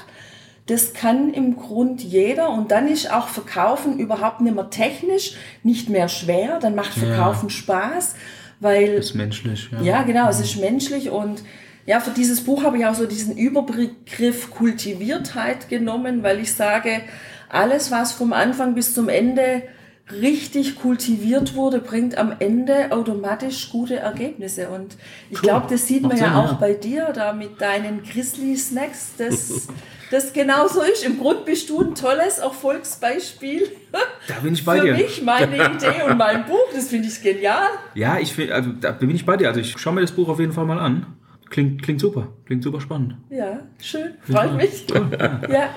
[0.68, 5.89] das kann im Grund jeder und dann ist auch Verkaufen überhaupt nicht mehr technisch, nicht
[5.89, 8.16] mehr schwer, dann macht Verkaufen Spaß,
[8.61, 9.82] weil Ist menschlich, ja.
[9.82, 11.43] ja, genau, es ist menschlich und
[11.86, 17.01] ja, für dieses Buch habe ich auch so diesen Überbegriff Kultiviertheit genommen, weil ich sage,
[17.49, 19.64] alles, was vom Anfang bis zum Ende
[20.11, 24.69] richtig kultiviert wurde, bringt am Ende automatisch gute Ergebnisse.
[24.69, 24.97] Und
[25.29, 25.41] ich cool.
[25.43, 26.57] glaube, das sieht man ja auch ja.
[26.59, 29.67] bei dir da mit deinen Grizzly Snacks, dass
[30.11, 31.05] das genauso ist.
[31.05, 33.69] Im Grunde bist du ein tolles Erfolgsbeispiel.
[34.25, 34.95] Da bin ich bei Für dir.
[34.95, 37.67] Für mich, meine Idee und mein Buch, das finde ich genial.
[37.93, 39.49] Ja, ich finde, also da bin ich bei dir.
[39.49, 41.17] Also ich schaue mir das Buch auf jeden Fall mal an.
[41.49, 43.17] Klingt, klingt super, klingt super spannend.
[43.29, 44.85] Ja, schön, freut mich.
[44.89, 45.09] Cool.
[45.51, 45.71] ja.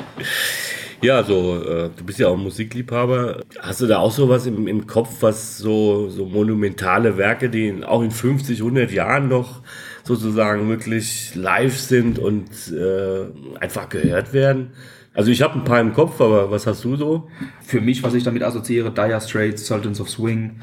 [1.03, 3.43] Ja, so, äh, du bist ja auch Musikliebhaber.
[3.61, 7.85] Hast du da auch sowas im, im Kopf, was so, so monumentale Werke, die in,
[7.85, 9.63] auch in 50, 100 Jahren noch
[10.05, 13.27] sozusagen wirklich live sind und äh,
[13.61, 14.71] einfach gehört werden?
[15.13, 17.29] Also ich habe ein paar im Kopf, aber was hast du so?
[17.63, 20.61] Für mich, was ich damit assoziiere, Dire Straits, Sultans of Swing,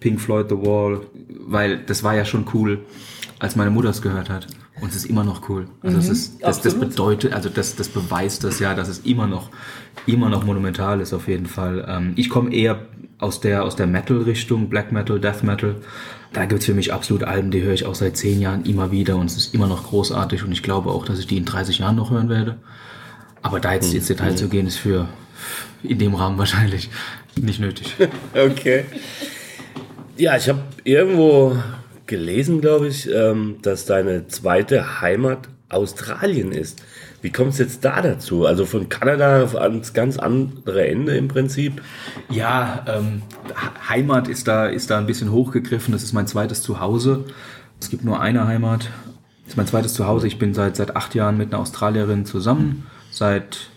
[0.00, 1.00] Pink Floyd The Wall,
[1.46, 2.80] weil das war ja schon cool,
[3.38, 4.46] als meine Mutter es gehört hat.
[4.84, 5.66] Und es ist immer noch cool.
[5.80, 8.98] Also mhm, das, ist, das, das bedeutet, also das, das beweist das ja, dass es
[8.98, 9.48] immer noch,
[10.04, 11.86] immer noch monumental ist auf jeden Fall.
[11.88, 12.84] Ähm, ich komme eher
[13.16, 15.76] aus der, aus der Metal-Richtung, Black Metal, Death Metal.
[16.34, 18.90] Da gibt es für mich absolut Alben, die höre ich auch seit zehn Jahren immer
[18.90, 21.46] wieder und es ist immer noch großartig und ich glaube auch, dass ich die in
[21.46, 22.58] 30 Jahren noch hören werde.
[23.40, 24.36] Aber da jetzt ins Detail mhm.
[24.36, 25.08] zu gehen, ist für
[25.82, 26.90] in dem Rahmen wahrscheinlich
[27.36, 27.96] nicht nötig.
[28.34, 28.84] okay.
[30.18, 31.56] Ja, ich habe irgendwo
[32.06, 36.82] gelesen, glaube ich, ähm, dass deine zweite Heimat Australien ist.
[37.22, 38.44] Wie kommt es jetzt da dazu?
[38.44, 41.82] Also von Kanada ans ganz andere Ende im Prinzip?
[42.28, 43.22] Ja, ähm,
[43.88, 45.92] Heimat ist da, ist da ein bisschen hochgegriffen.
[45.92, 47.24] Das ist mein zweites Zuhause.
[47.80, 48.90] Es gibt nur eine Heimat.
[49.44, 50.26] Das ist mein zweites Zuhause.
[50.26, 52.86] Ich bin seit, seit acht Jahren mit einer Australierin zusammen.
[53.10, 53.70] Seit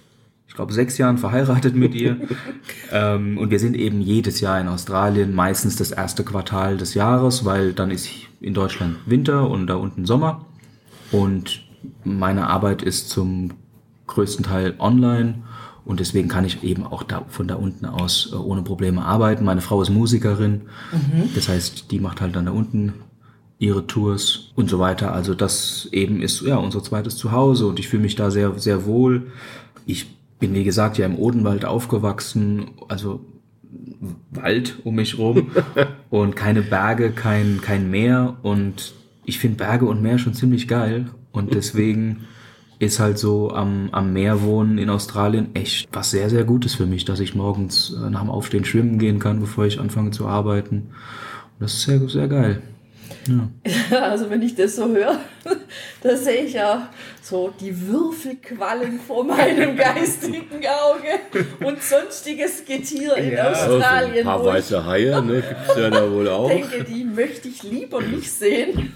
[0.58, 2.18] glaube, sechs Jahren verheiratet mit ihr.
[2.92, 7.46] ähm, und wir sind eben jedes Jahr in Australien, meistens das erste Quartal des Jahres,
[7.46, 8.10] weil dann ist
[8.42, 10.46] in Deutschland Winter und da unten Sommer.
[11.12, 11.64] Und
[12.04, 13.52] meine Arbeit ist zum
[14.08, 15.44] größten Teil online
[15.86, 19.46] und deswegen kann ich eben auch da, von da unten aus äh, ohne Probleme arbeiten.
[19.46, 21.30] Meine Frau ist Musikerin, mhm.
[21.36, 22.94] das heißt, die macht halt dann da unten
[23.60, 25.14] ihre Tours und so weiter.
[25.14, 28.86] Also das eben ist ja unser zweites Zuhause und ich fühle mich da sehr, sehr
[28.86, 29.32] wohl.
[29.86, 33.22] Ich bin, wie gesagt, ja im Odenwald aufgewachsen, also
[34.32, 35.52] Wald um mich rum
[36.10, 38.94] und keine Berge, kein, kein Meer und
[39.26, 42.22] ich finde Berge und Meer schon ziemlich geil und deswegen
[42.80, 46.86] ist halt so am, am Meer wohnen in Australien echt was sehr, sehr Gutes für
[46.86, 50.28] mich, dass ich morgens äh, nach dem Aufstehen schwimmen gehen kann, bevor ich anfange zu
[50.28, 50.76] arbeiten.
[50.76, 52.62] Und das ist sehr, sehr geil.
[53.28, 54.02] Ja.
[54.02, 55.20] Also wenn ich das so höre,
[56.02, 56.90] da sehe ich ja
[57.22, 63.52] so die Würfelquallen vor meinem geistigen Auge und sonstiges Getier in ja.
[63.52, 63.84] Australien.
[63.84, 66.50] Also ein paar weiße Haie ne, gibt es ja da wohl auch.
[66.50, 68.94] Ich denke, die möchte ich lieber nicht sehen.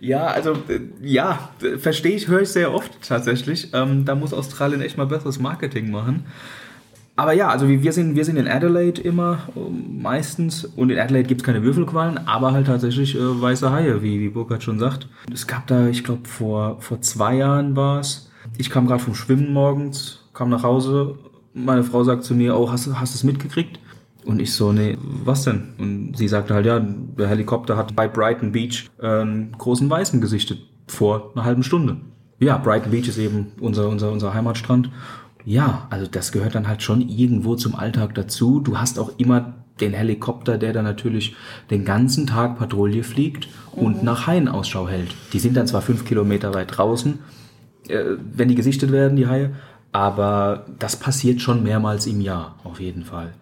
[0.00, 3.68] Ja, also äh, ja, verstehe ich, höre ich sehr oft tatsächlich.
[3.74, 6.26] Ähm, da muss Australien echt mal besseres Marketing machen.
[7.20, 11.28] Aber ja, also wir sind, wir sind in Adelaide immer ähm, meistens und in Adelaide
[11.28, 15.06] gibt es keine Würfelquallen, aber halt tatsächlich äh, weiße Haie, wie, wie Burkhard schon sagt.
[15.30, 18.30] Es gab da, ich glaube, vor, vor zwei Jahren war es.
[18.56, 21.18] Ich kam gerade vom Schwimmen morgens, kam nach Hause.
[21.52, 23.78] Meine Frau sagt zu mir, oh, hast du es mitgekriegt?
[24.24, 25.74] Und ich so, nee, was denn?
[25.76, 30.60] Und sie sagte halt, ja, der Helikopter hat bei Brighton Beach einen großen Weißen gesichtet
[30.86, 31.98] vor einer halben Stunde.
[32.38, 34.88] Ja, Brighton Beach ist eben unser, unser, unser Heimatstrand.
[35.44, 38.60] Ja, also das gehört dann halt schon irgendwo zum Alltag dazu.
[38.60, 41.34] Du hast auch immer den Helikopter, der dann natürlich
[41.70, 44.04] den ganzen Tag Patrouille fliegt und mhm.
[44.04, 45.14] nach Haien Ausschau hält.
[45.32, 47.18] Die sind dann zwar fünf Kilometer weit draußen,
[47.88, 49.52] äh, wenn die gesichtet werden, die Haie,
[49.92, 53.32] aber das passiert schon mehrmals im Jahr, auf jeden Fall.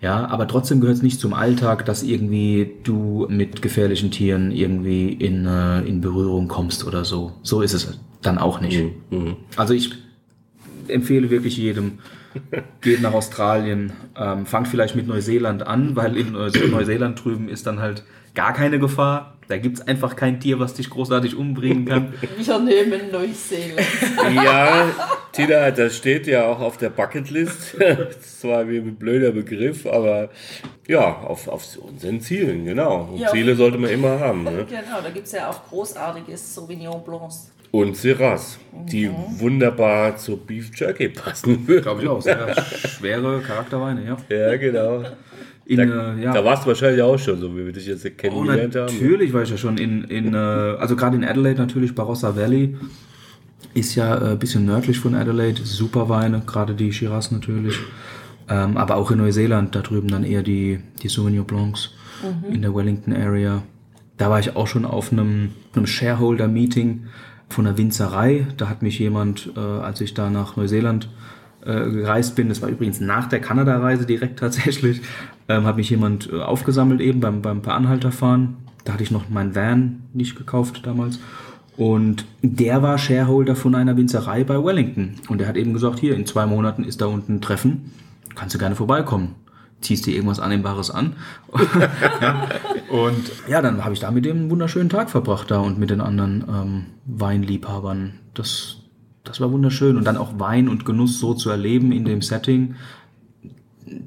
[0.00, 5.12] Ja, aber trotzdem gehört es nicht zum Alltag, dass irgendwie du mit gefährlichen Tieren irgendwie
[5.12, 7.32] in, äh, in Berührung kommst oder so.
[7.42, 8.80] So ist es dann auch nicht.
[9.10, 9.18] Mhm.
[9.18, 9.36] mhm.
[9.56, 9.92] Also ich
[10.90, 11.98] empfehle wirklich jedem,
[12.80, 16.32] geht nach Australien, ähm, fangt vielleicht mit Neuseeland an, weil in
[16.70, 19.34] Neuseeland drüben ist dann halt gar keine Gefahr.
[19.48, 22.12] Da gibt es einfach kein Tier, was dich großartig umbringen kann.
[22.38, 23.86] Wir nehmen Neuseeland.
[24.34, 24.88] Ja,
[25.32, 27.76] Tina, das steht ja auch auf der Bucketlist.
[27.78, 30.28] Das ist zwar wie ein blöder Begriff, aber
[30.86, 33.08] ja, auf, auf unseren Zielen, genau.
[33.16, 34.44] Ja, Ziele sollte man immer haben.
[34.44, 34.66] Ne?
[34.68, 38.58] Genau, da gibt es ja auch großartiges Sauvignon Blancs und Syrahs,
[38.90, 39.14] die mhm.
[39.40, 41.82] wunderbar zur Beef Jerky passen würden.
[41.82, 42.22] Glaube ich auch.
[42.22, 44.16] Sehr schwere Charakterweine, ja.
[44.28, 45.04] Ja, genau.
[45.66, 46.32] In, da, äh, ja.
[46.32, 48.94] da, warst du wahrscheinlich auch schon, so wie wir dich jetzt kennengelernt oh, haben.
[48.94, 52.76] Natürlich war ich ja schon in, in äh, also gerade in Adelaide natürlich, Barossa Valley
[53.74, 57.78] ist ja ein äh, bisschen nördlich von Adelaide, super Weine, gerade die Shiraz natürlich.
[58.48, 61.90] Ähm, aber auch in Neuseeland, da drüben dann eher die, die Sauvignon Blancs
[62.22, 62.54] mhm.
[62.54, 63.62] in der Wellington Area.
[64.16, 67.04] Da war ich auch schon auf einem, einem Shareholder-Meeting
[67.48, 68.46] von der Winzerei.
[68.56, 71.08] Da hat mich jemand, äh, als ich da nach Neuseeland
[71.64, 75.00] äh, gereist bin, das war übrigens nach der Kanada-Reise direkt tatsächlich,
[75.48, 78.56] ähm, hat mich jemand äh, aufgesammelt eben beim, beim Per Anhalterfahren.
[78.84, 81.18] Da hatte ich noch meinen Van nicht gekauft damals.
[81.76, 85.14] Und der war Shareholder von einer Winzerei bei Wellington.
[85.28, 87.92] Und er hat eben gesagt, hier, in zwei Monaten ist da unten ein Treffen,
[88.34, 89.36] kannst du gerne vorbeikommen.
[89.80, 91.14] Ziehst dir irgendwas Annehmbares an.
[92.20, 92.48] ja.
[92.88, 95.90] Und ja, dann habe ich da mit dem einen wunderschönen Tag verbracht da und mit
[95.90, 98.14] den anderen ähm, Weinliebhabern.
[98.32, 98.76] Das,
[99.24, 99.98] das war wunderschön.
[99.98, 102.76] Und dann auch Wein und Genuss so zu erleben in dem Setting,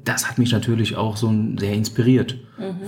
[0.04, 2.38] das hat mich natürlich auch so sehr inspiriert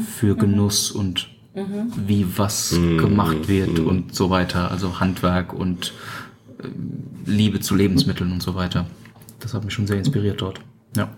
[0.04, 4.70] für Genuss und wie was gemacht wird und so weiter.
[4.70, 5.92] Also Handwerk und
[6.58, 6.68] äh,
[7.26, 8.86] Liebe zu Lebensmitteln und so weiter.
[9.38, 10.60] Das hat mich schon sehr inspiriert dort.
[10.96, 11.10] Ja.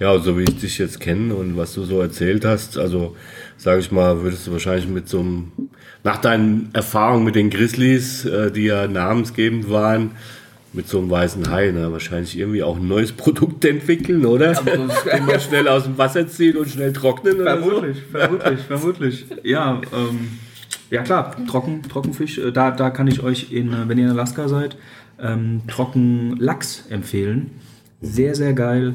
[0.00, 3.16] Ja, so wie ich dich jetzt kenne und was du so erzählt hast, also
[3.56, 5.52] sage ich mal, würdest du wahrscheinlich mit so einem,
[6.04, 10.12] nach deinen Erfahrungen mit den Grizzlies, äh, die ja namensgebend waren,
[10.72, 14.52] mit so einem weißen Hai, ne, wahrscheinlich irgendwie auch ein neues Produkt entwickeln, oder?
[15.12, 17.70] Den man schnell aus dem Wasser ziehen und schnell trocknen oder so.
[17.70, 19.26] Vermutlich, vermutlich, vermutlich.
[19.42, 20.38] Ja, ähm,
[20.90, 24.10] ja klar, Trocken, Trockenfisch, äh, da, da kann ich euch, in, äh, wenn ihr in
[24.12, 24.76] Alaska seid,
[25.20, 27.50] ähm, Trockenlachs empfehlen.
[28.00, 28.94] Sehr, sehr geil.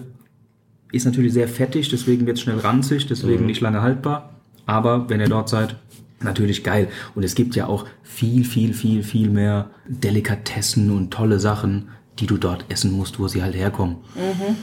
[0.93, 4.35] Ist natürlich sehr fettig, deswegen wird es schnell ranzig, deswegen nicht lange haltbar.
[4.65, 5.75] Aber wenn ihr dort seid,
[6.21, 6.87] natürlich geil.
[7.15, 11.89] Und es gibt ja auch viel, viel, viel, viel mehr Delikatessen und tolle Sachen,
[12.19, 13.97] die du dort essen musst, wo sie halt herkommen.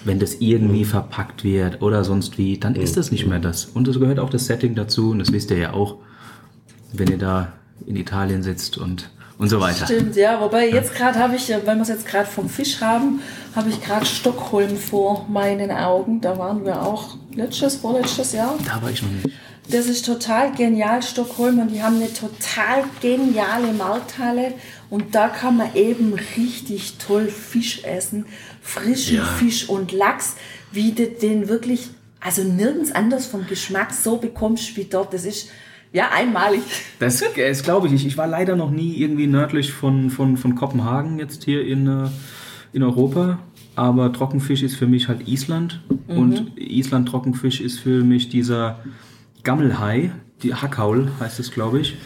[0.04, 3.64] Wenn das irgendwie verpackt wird oder sonst wie, dann ist das nicht mehr das.
[3.64, 5.96] Und es gehört auch das Setting dazu und das wisst ihr ja auch,
[6.92, 7.52] wenn ihr da
[7.86, 9.10] in Italien sitzt und,
[9.40, 9.86] und so weiter.
[9.86, 10.38] Stimmt, ja.
[10.38, 13.22] Wobei jetzt gerade habe ich, äh, weil wir es jetzt gerade vom Fisch haben,
[13.56, 16.20] habe ich gerade Stockholm vor meinen Augen.
[16.20, 18.58] Da waren wir auch letztes, vorletztes Jahr.
[18.66, 19.30] Da war ich noch nicht.
[19.70, 21.58] Das ist total genial, Stockholm.
[21.58, 24.52] Und die haben eine total geniale Markthalle.
[24.90, 28.26] Und da kann man eben richtig toll Fisch essen.
[28.60, 29.24] Frischen Ja.
[29.24, 30.34] Fisch und Lachs,
[30.70, 31.88] wie du den wirklich,
[32.20, 35.14] also nirgends anders vom Geschmack so bekommst wie dort.
[35.14, 35.48] Das ist
[35.92, 36.62] ja einmalig.
[36.98, 38.06] Das, das glaube ich nicht.
[38.06, 42.08] Ich war leider noch nie irgendwie nördlich von, von, von Kopenhagen jetzt hier in, äh,
[42.72, 43.38] in Europa.
[43.76, 45.80] Aber Trockenfisch ist für mich halt Island.
[46.06, 48.80] Und Island Trockenfisch ist für mich dieser
[49.42, 50.12] Gammelhai,
[50.42, 51.96] die Hackaul heißt es, glaube ich.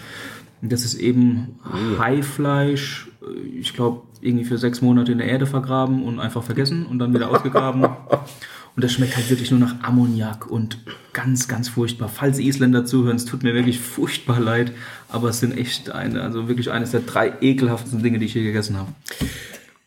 [0.62, 1.58] Und das ist eben
[1.98, 6.86] Haifleisch, äh, ich glaube, irgendwie für sechs Monate in der Erde vergraben und einfach vergessen
[6.86, 7.86] und dann wieder ausgegraben.
[8.76, 10.78] Und das schmeckt halt wirklich nur nach Ammoniak und
[11.12, 12.08] ganz, ganz furchtbar.
[12.08, 14.72] Falls Isländer zuhören, es tut mir wirklich furchtbar leid,
[15.08, 18.42] aber es sind echt eine, also wirklich eines der drei ekelhaftesten Dinge, die ich je
[18.42, 18.92] gegessen habe.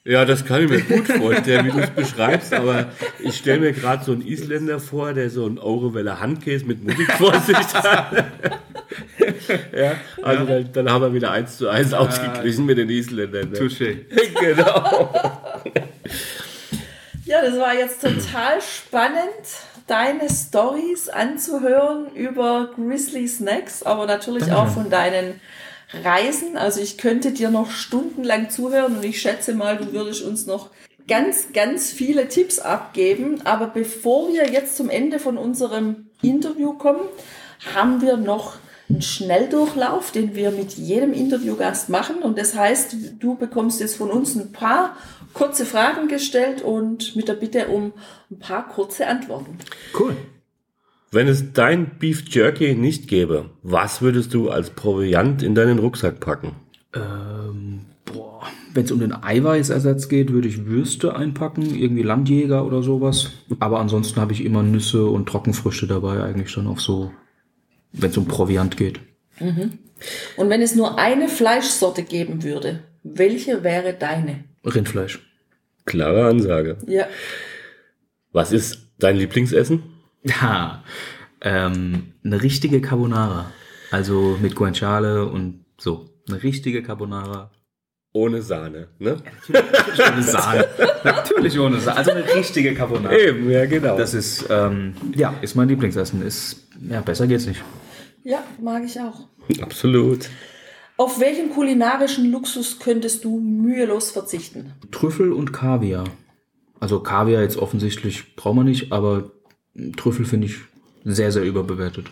[0.06, 3.74] Ja, das kann ich mir gut vorstellen, wie du es beschreibst, aber ich stelle mir
[3.74, 8.26] gerade so einen Isländer vor, der so einen Aureweller Handkäse mit Musik vor sich hat.
[9.76, 13.50] ja, also Dann, dann haben wir wieder eins zu eins ausgeglichen mit den Isländern.
[13.50, 13.60] Ne?
[13.60, 14.06] Touché.
[14.40, 15.14] genau.
[17.28, 19.20] Ja, das war jetzt total spannend,
[19.86, 25.42] deine Stories anzuhören über Grizzly Snacks, aber natürlich auch von deinen
[25.92, 26.56] Reisen.
[26.56, 30.70] Also ich könnte dir noch stundenlang zuhören und ich schätze mal, du würdest uns noch
[31.06, 33.42] ganz, ganz viele Tipps abgeben.
[33.44, 37.02] Aber bevor wir jetzt zum Ende von unserem Interview kommen,
[37.76, 38.54] haben wir noch
[38.90, 42.18] einen Schnelldurchlauf, den wir mit jedem Interviewgast machen.
[42.22, 44.96] Und das heißt, du bekommst jetzt von uns ein paar
[45.34, 47.94] kurze Fragen gestellt und mit der Bitte um
[48.32, 49.58] ein paar kurze Antworten.
[49.98, 50.16] Cool.
[51.12, 56.20] Wenn es dein Beef Jerky nicht gäbe, was würdest du als Proviant in deinen Rucksack
[56.20, 56.52] packen?
[56.94, 62.84] Ähm, boah, wenn es um den Eiweißersatz geht, würde ich Würste einpacken, irgendwie Landjäger oder
[62.84, 63.32] sowas.
[63.60, 67.12] Aber ansonsten habe ich immer Nüsse und Trockenfrüchte dabei, eigentlich dann auch so,
[67.92, 69.00] wenn es um Proviant geht.
[70.36, 74.44] Und wenn es nur eine Fleischsorte geben würde, welche wäre deine?
[74.64, 75.20] Rindfleisch.
[75.86, 76.78] Klare Ansage.
[76.88, 77.08] Ja.
[78.32, 79.84] Was ist dein Lieblingsessen?
[80.24, 80.84] Ja,
[81.42, 83.52] ähm, eine richtige Carbonara.
[83.92, 86.10] Also mit Guanciale und so.
[86.28, 87.52] Eine richtige Carbonara.
[88.18, 89.18] Ohne Sahne, ne?
[90.12, 90.66] Ohne Sahne.
[91.04, 91.98] Natürlich ohne Sahne.
[91.98, 93.16] Also eine richtige Carbonara.
[93.16, 93.96] Eben, ja, genau.
[93.96, 96.26] Das ist, ähm, ja, ist mein Lieblingsessen.
[96.26, 97.64] Ist, ja, besser geht's nicht.
[98.24, 99.28] Ja, mag ich auch.
[99.62, 100.30] Absolut.
[100.98, 104.74] Auf welchen kulinarischen Luxus könntest du mühelos verzichten?
[104.92, 106.06] Trüffel und Kaviar.
[106.80, 109.30] Also Kaviar jetzt offensichtlich braucht man nicht, aber
[109.96, 110.56] Trüffel finde ich
[111.06, 112.08] sehr, sehr überbewertet.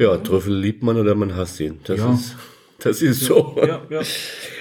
[0.00, 1.78] Ja, Trüffel liebt man oder man hasst ihn.
[1.84, 2.12] Das Ja.
[2.12, 2.34] ist,
[2.78, 3.56] das ist so.
[3.66, 3.80] ja.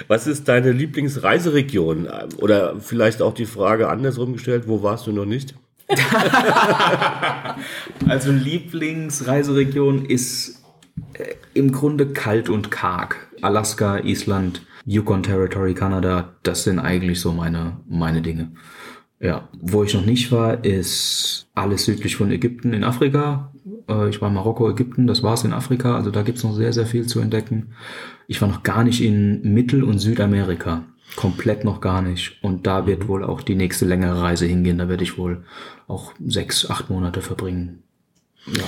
[0.08, 2.08] Was ist deine Lieblingsreiseregion?
[2.38, 5.56] Oder vielleicht auch die Frage andersrum gestellt, wo warst du noch nicht?
[8.08, 10.64] Also Lieblingsreiseregion ist
[11.14, 13.30] äh, im Grunde kalt und karg.
[13.42, 14.62] Alaska, Island.
[14.86, 18.52] Yukon Territory, Kanada, das sind eigentlich so meine, meine Dinge.
[19.20, 23.52] Ja, wo ich noch nicht war, ist alles südlich von Ägypten in Afrika.
[23.90, 26.74] Äh, ich war in Marokko, Ägypten, das war's in Afrika, also da gibt's noch sehr,
[26.74, 27.74] sehr viel zu entdecken.
[28.28, 30.84] Ich war noch gar nicht in Mittel- und Südamerika.
[31.16, 32.44] Komplett noch gar nicht.
[32.44, 34.80] Und da wird wohl auch die nächste längere Reise hingehen.
[34.80, 35.44] Da werde ich wohl
[35.88, 37.84] auch sechs, acht Monate verbringen.
[38.48, 38.64] Ja.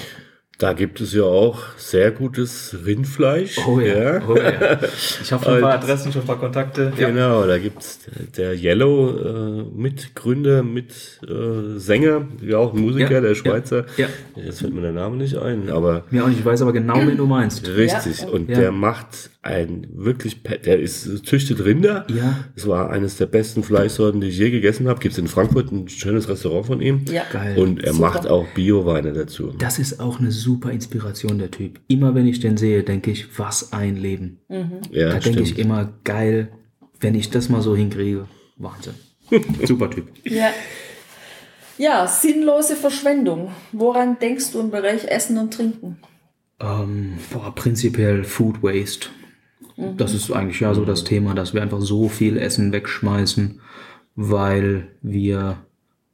[0.60, 3.60] Da gibt es ja auch sehr gutes Rindfleisch.
[3.68, 4.28] Oh ja.
[4.28, 4.80] Oh ja.
[5.22, 6.92] Ich habe schon ein paar Adressen, schon ein paar Kontakte.
[6.98, 8.00] Genau, da gibt's
[8.36, 13.86] der Yellow äh, Mitgründer, mit äh, Sänger, ja auch ein Musiker, Ja, der Schweizer.
[13.98, 14.08] ja.
[14.36, 17.18] Jetzt fällt mir der Name nicht ein, aber Ja, und ich weiß aber genau, wen
[17.18, 17.68] du meinst.
[17.68, 18.22] richtig.
[18.22, 18.28] Ja.
[18.30, 18.60] Und Ja.
[18.60, 22.06] der macht ein wirklich, der ist züchtet Rinder.
[22.10, 22.46] Ja.
[22.56, 25.00] Es war eines der besten Fleischsorten, die ich je gegessen habe.
[25.00, 27.06] Gibt's in Frankfurt ein schönes Restaurant von ihm.
[27.10, 27.24] Ja.
[27.32, 27.58] Geil.
[27.58, 28.08] Und er Super.
[28.08, 29.54] macht auch Bio-Weine dazu.
[29.58, 31.80] Das ist auch eine super Inspiration, der Typ.
[31.88, 34.40] Immer wenn ich den sehe, denke ich, was ein Leben.
[34.92, 36.50] Ja, da denke ich immer, geil,
[37.00, 38.28] wenn ich das mal so hinkriege.
[38.58, 38.94] Wahnsinn.
[39.66, 40.08] super Typ.
[40.24, 40.52] Ja.
[41.78, 43.52] Ja, sinnlose Verschwendung.
[43.72, 45.98] Woran denkst du im Bereich Essen und Trinken?
[46.60, 49.10] Ähm, boah, prinzipiell Food Waste.
[49.78, 53.62] Das ist eigentlich ja so das Thema, dass wir einfach so viel Essen wegschmeißen,
[54.16, 55.58] weil wir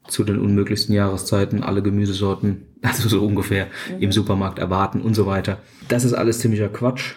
[0.07, 3.67] zu den unmöglichsten Jahreszeiten alle Gemüsesorten, also so ungefähr,
[3.99, 5.59] im Supermarkt erwarten und so weiter.
[5.87, 7.13] Das ist alles ziemlicher Quatsch.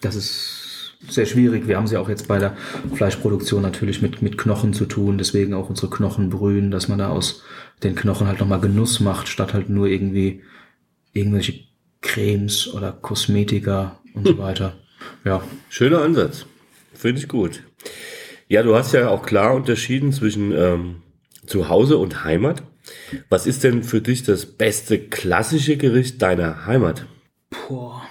[0.00, 1.68] Das ist sehr schwierig.
[1.68, 2.56] Wir haben sie auch jetzt bei der
[2.94, 7.10] Fleischproduktion natürlich mit, mit Knochen zu tun, deswegen auch unsere Knochen brühen, dass man da
[7.10, 7.42] aus
[7.82, 10.42] den Knochen halt nochmal Genuss macht, statt halt nur irgendwie
[11.12, 11.60] irgendwelche
[12.00, 14.78] Cremes oder Kosmetika und so weiter.
[15.24, 16.46] Ja, Schöner Ansatz.
[16.94, 17.62] Finde ich gut.
[18.48, 20.96] Ja, du hast ja auch klar unterschieden zwischen ähm,
[21.46, 22.62] Zuhause und Heimat.
[23.28, 27.06] Was ist denn für dich das beste klassische Gericht deiner Heimat?
[27.68, 28.02] boah.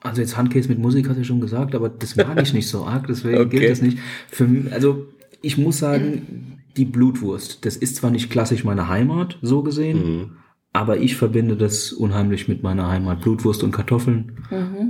[0.00, 2.68] Also jetzt Handkäse mit Musik hast du ja schon gesagt, aber das mag ich nicht
[2.68, 3.58] so arg, deswegen Okay.
[3.58, 3.98] gilt das nicht.
[4.28, 5.06] Für, also
[5.40, 10.32] ich muss sagen, die Blutwurst, das ist zwar nicht klassisch meine Heimat, so gesehen,
[10.74, 13.22] aber ich verbinde das unheimlich mit meiner Heimat.
[13.22, 14.44] Blutwurst und Kartoffeln.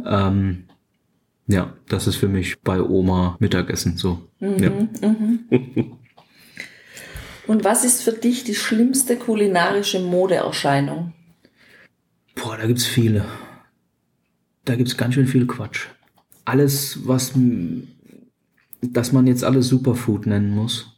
[0.04, 0.64] Ähm,
[1.46, 4.22] ja, das ist für mich bei Oma Mittagessen so.
[4.40, 4.70] Ja.
[7.46, 11.12] Und was ist für dich die schlimmste kulinarische Modeerscheinung?
[12.34, 13.26] Boah, da gibt's viele.
[14.64, 15.88] Da gibt's ganz schön viel Quatsch.
[16.46, 17.34] Alles, was,
[18.80, 20.96] dass man jetzt alles Superfood nennen muss,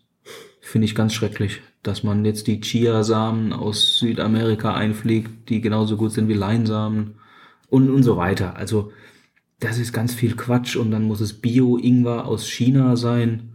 [0.61, 1.61] finde ich ganz schrecklich.
[1.83, 7.17] Dass man jetzt die Chiasamen aus Südamerika einfliegt, die genauso gut sind wie Leinsamen
[7.69, 8.57] und, und so weiter.
[8.57, 8.93] Also,
[9.61, 13.53] das ist ganz viel Quatsch und dann muss es Bio-Ingwer aus China sein.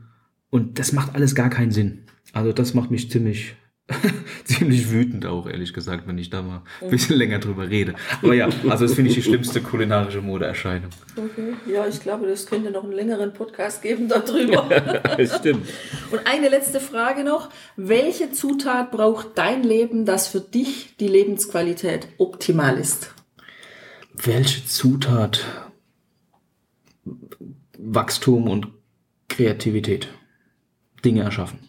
[0.50, 2.04] Und das macht alles gar keinen Sinn.
[2.34, 3.56] Also, das macht mich ziemlich,
[4.46, 7.94] ziemlich wütend auch, ehrlich gesagt, wenn ich da mal ein bisschen länger drüber rede.
[8.22, 10.90] Aber ja, also das finde ich die schlimmste kulinarische Modeerscheinung.
[11.16, 11.54] Okay.
[11.72, 14.68] Ja, ich glaube, das könnte noch einen längeren Podcast geben darüber.
[15.18, 15.68] Das stimmt.
[16.10, 17.50] Und eine letzte Frage noch.
[17.76, 23.14] Welche Zutat braucht dein Leben, das für dich die Lebensqualität optimal ist?
[24.14, 25.71] Welche Zutat?
[27.84, 28.68] Wachstum und
[29.28, 30.08] Kreativität.
[31.04, 31.60] Dinge erschaffen.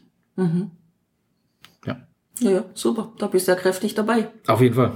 [1.86, 2.06] Ja.
[2.40, 3.12] Ja, ja, super.
[3.18, 4.28] Da bist du ja kräftig dabei.
[4.46, 4.92] Auf jeden Fall.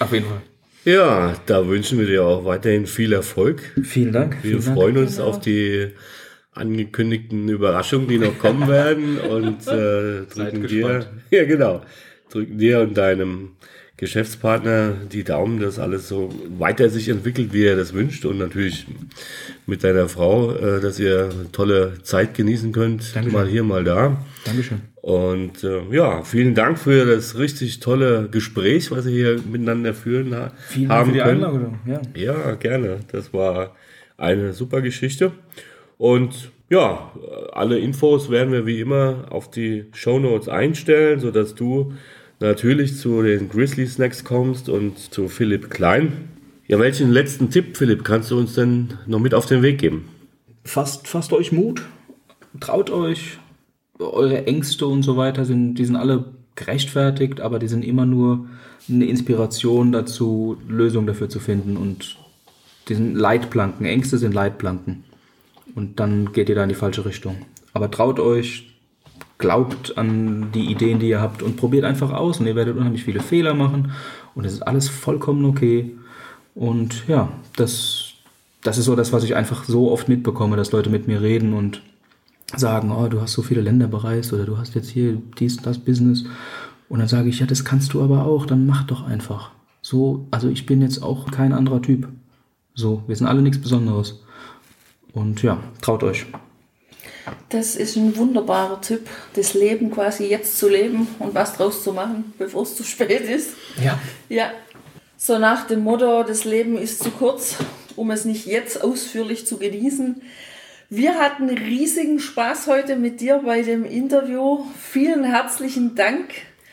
[0.00, 0.42] Auf jeden Fall.
[0.84, 3.60] Ja, da wünschen wir dir auch weiterhin viel Erfolg.
[3.82, 4.42] Vielen Dank.
[4.42, 4.76] Wir vielen Dank.
[4.78, 5.92] freuen uns auf die
[6.52, 11.82] angekündigten Überraschungen, die noch kommen werden und äh, drücken dir, ja genau,
[12.30, 13.56] drücken dir und deinem
[13.98, 18.86] Geschäftspartner die Daumen, dass alles so weiter sich entwickelt, wie er das wünscht und natürlich
[19.66, 23.32] mit deiner Frau, äh, dass ihr tolle Zeit genießen könnt, Dankeschön.
[23.32, 24.24] mal hier, mal da.
[24.44, 24.82] Dankeschön.
[25.02, 30.34] Und äh, ja, vielen Dank für das richtig tolle Gespräch, was wir hier miteinander führen
[30.68, 31.44] Vielen Dank haben für die können.
[31.44, 31.78] Einladung.
[31.84, 32.00] Ja.
[32.14, 33.00] Ja, gerne.
[33.10, 33.74] Das war
[34.16, 35.32] eine super Geschichte.
[35.96, 37.10] Und ja,
[37.52, 41.94] alle Infos werden wir wie immer auf die Show Notes einstellen, sodass du
[42.40, 46.28] natürlich zu den Grizzly Snacks kommst und zu Philipp Klein.
[46.66, 50.08] Ja, welchen letzten Tipp, Philipp, kannst du uns denn noch mit auf den Weg geben?
[50.64, 51.82] Fasst, fasst euch Mut.
[52.60, 53.38] Traut euch.
[53.98, 58.48] Eure Ängste und so weiter sind, die sind alle gerechtfertigt, aber die sind immer nur
[58.88, 61.76] eine Inspiration dazu, Lösungen dafür zu finden.
[61.76, 62.16] Und
[62.88, 63.86] die sind Leitplanken.
[63.86, 65.04] Ängste sind Leitplanken.
[65.74, 67.36] Und dann geht ihr da in die falsche Richtung.
[67.72, 68.67] Aber traut euch,
[69.38, 72.40] glaubt an die Ideen, die ihr habt und probiert einfach aus.
[72.40, 73.92] Und ihr werdet unheimlich viele Fehler machen.
[74.34, 75.96] Und es ist alles vollkommen okay.
[76.54, 78.14] Und ja, das,
[78.62, 81.52] das ist so das, was ich einfach so oft mitbekomme, dass Leute mit mir reden
[81.54, 81.82] und
[82.56, 85.78] sagen, oh, du hast so viele Länder bereist oder du hast jetzt hier dies, das
[85.78, 86.24] Business.
[86.88, 89.50] Und dann sage ich, ja, das kannst du aber auch, dann mach doch einfach.
[89.82, 92.08] So, also ich bin jetzt auch kein anderer Typ.
[92.74, 94.20] So, wir sind alle nichts Besonderes.
[95.12, 96.26] Und ja, traut euch.
[97.48, 101.92] Das ist ein wunderbarer Tipp, das Leben quasi jetzt zu leben und was draus zu
[101.92, 103.50] machen, bevor es zu spät ist.
[103.82, 103.98] Ja.
[104.28, 104.50] Ja.
[105.16, 107.56] So nach dem Motto, das Leben ist zu kurz,
[107.96, 110.22] um es nicht jetzt ausführlich zu genießen.
[110.90, 114.64] Wir hatten riesigen Spaß heute mit dir bei dem Interview.
[114.80, 116.30] Vielen herzlichen Dank.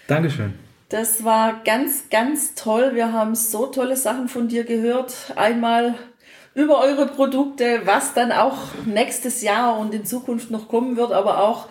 [0.08, 0.54] Dankeschön.
[0.90, 2.92] Das war ganz, ganz toll.
[2.94, 5.34] Wir haben so tolle Sachen von dir gehört.
[5.36, 5.96] Einmal
[6.56, 11.44] über eure Produkte, was dann auch nächstes Jahr und in Zukunft noch kommen wird, aber
[11.44, 11.68] auch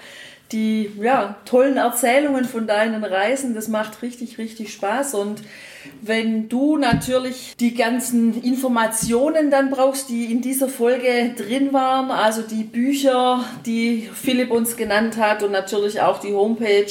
[0.53, 3.55] die ja, tollen Erzählungen von deinen Reisen.
[3.55, 5.14] Das macht richtig, richtig Spaß.
[5.14, 5.43] Und
[6.03, 12.43] wenn du natürlich die ganzen Informationen dann brauchst, die in dieser Folge drin waren, also
[12.43, 16.87] die Bücher, die Philipp uns genannt hat und natürlich auch die Homepage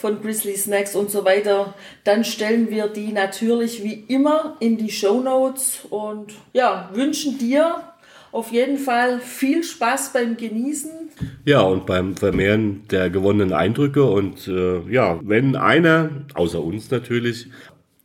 [0.00, 1.74] von Grizzly Snacks und so weiter,
[2.04, 7.82] dann stellen wir die natürlich wie immer in die Show Notes und ja, wünschen dir
[8.32, 10.90] auf jeden Fall viel Spaß beim Genießen.
[11.44, 14.04] Ja, und beim Vermehren der gewonnenen Eindrücke.
[14.04, 17.48] Und äh, ja, wenn einer, außer uns natürlich,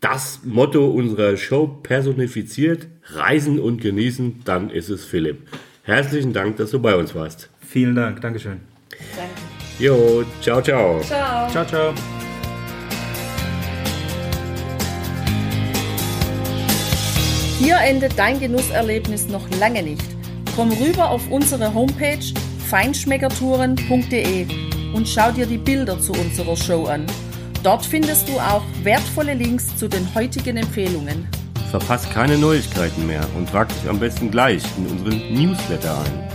[0.02, 5.48] das Motto unserer Show personifiziert, reisen und genießen, dann ist es Philipp.
[5.84, 7.50] Herzlichen Dank, dass du bei uns warst.
[7.62, 8.22] Vielen Dank.
[8.22, 8.62] Dankeschön.
[9.16, 9.55] Danke.
[9.78, 11.02] Jo, ciao, ciao.
[11.02, 11.50] Ciao.
[11.50, 11.94] Ciao, ciao.
[17.60, 20.04] Hier endet dein Genusserlebnis noch lange nicht.
[20.56, 22.20] Komm rüber auf unsere Homepage
[22.70, 24.48] feinschmeckertouren.de
[24.94, 27.06] und schau dir die Bilder zu unserer Show an.
[27.64, 31.28] Dort findest du auch wertvolle Links zu den heutigen Empfehlungen.
[31.72, 36.35] Verpasst keine Neuigkeiten mehr und trag dich am besten gleich in unseren Newsletter ein.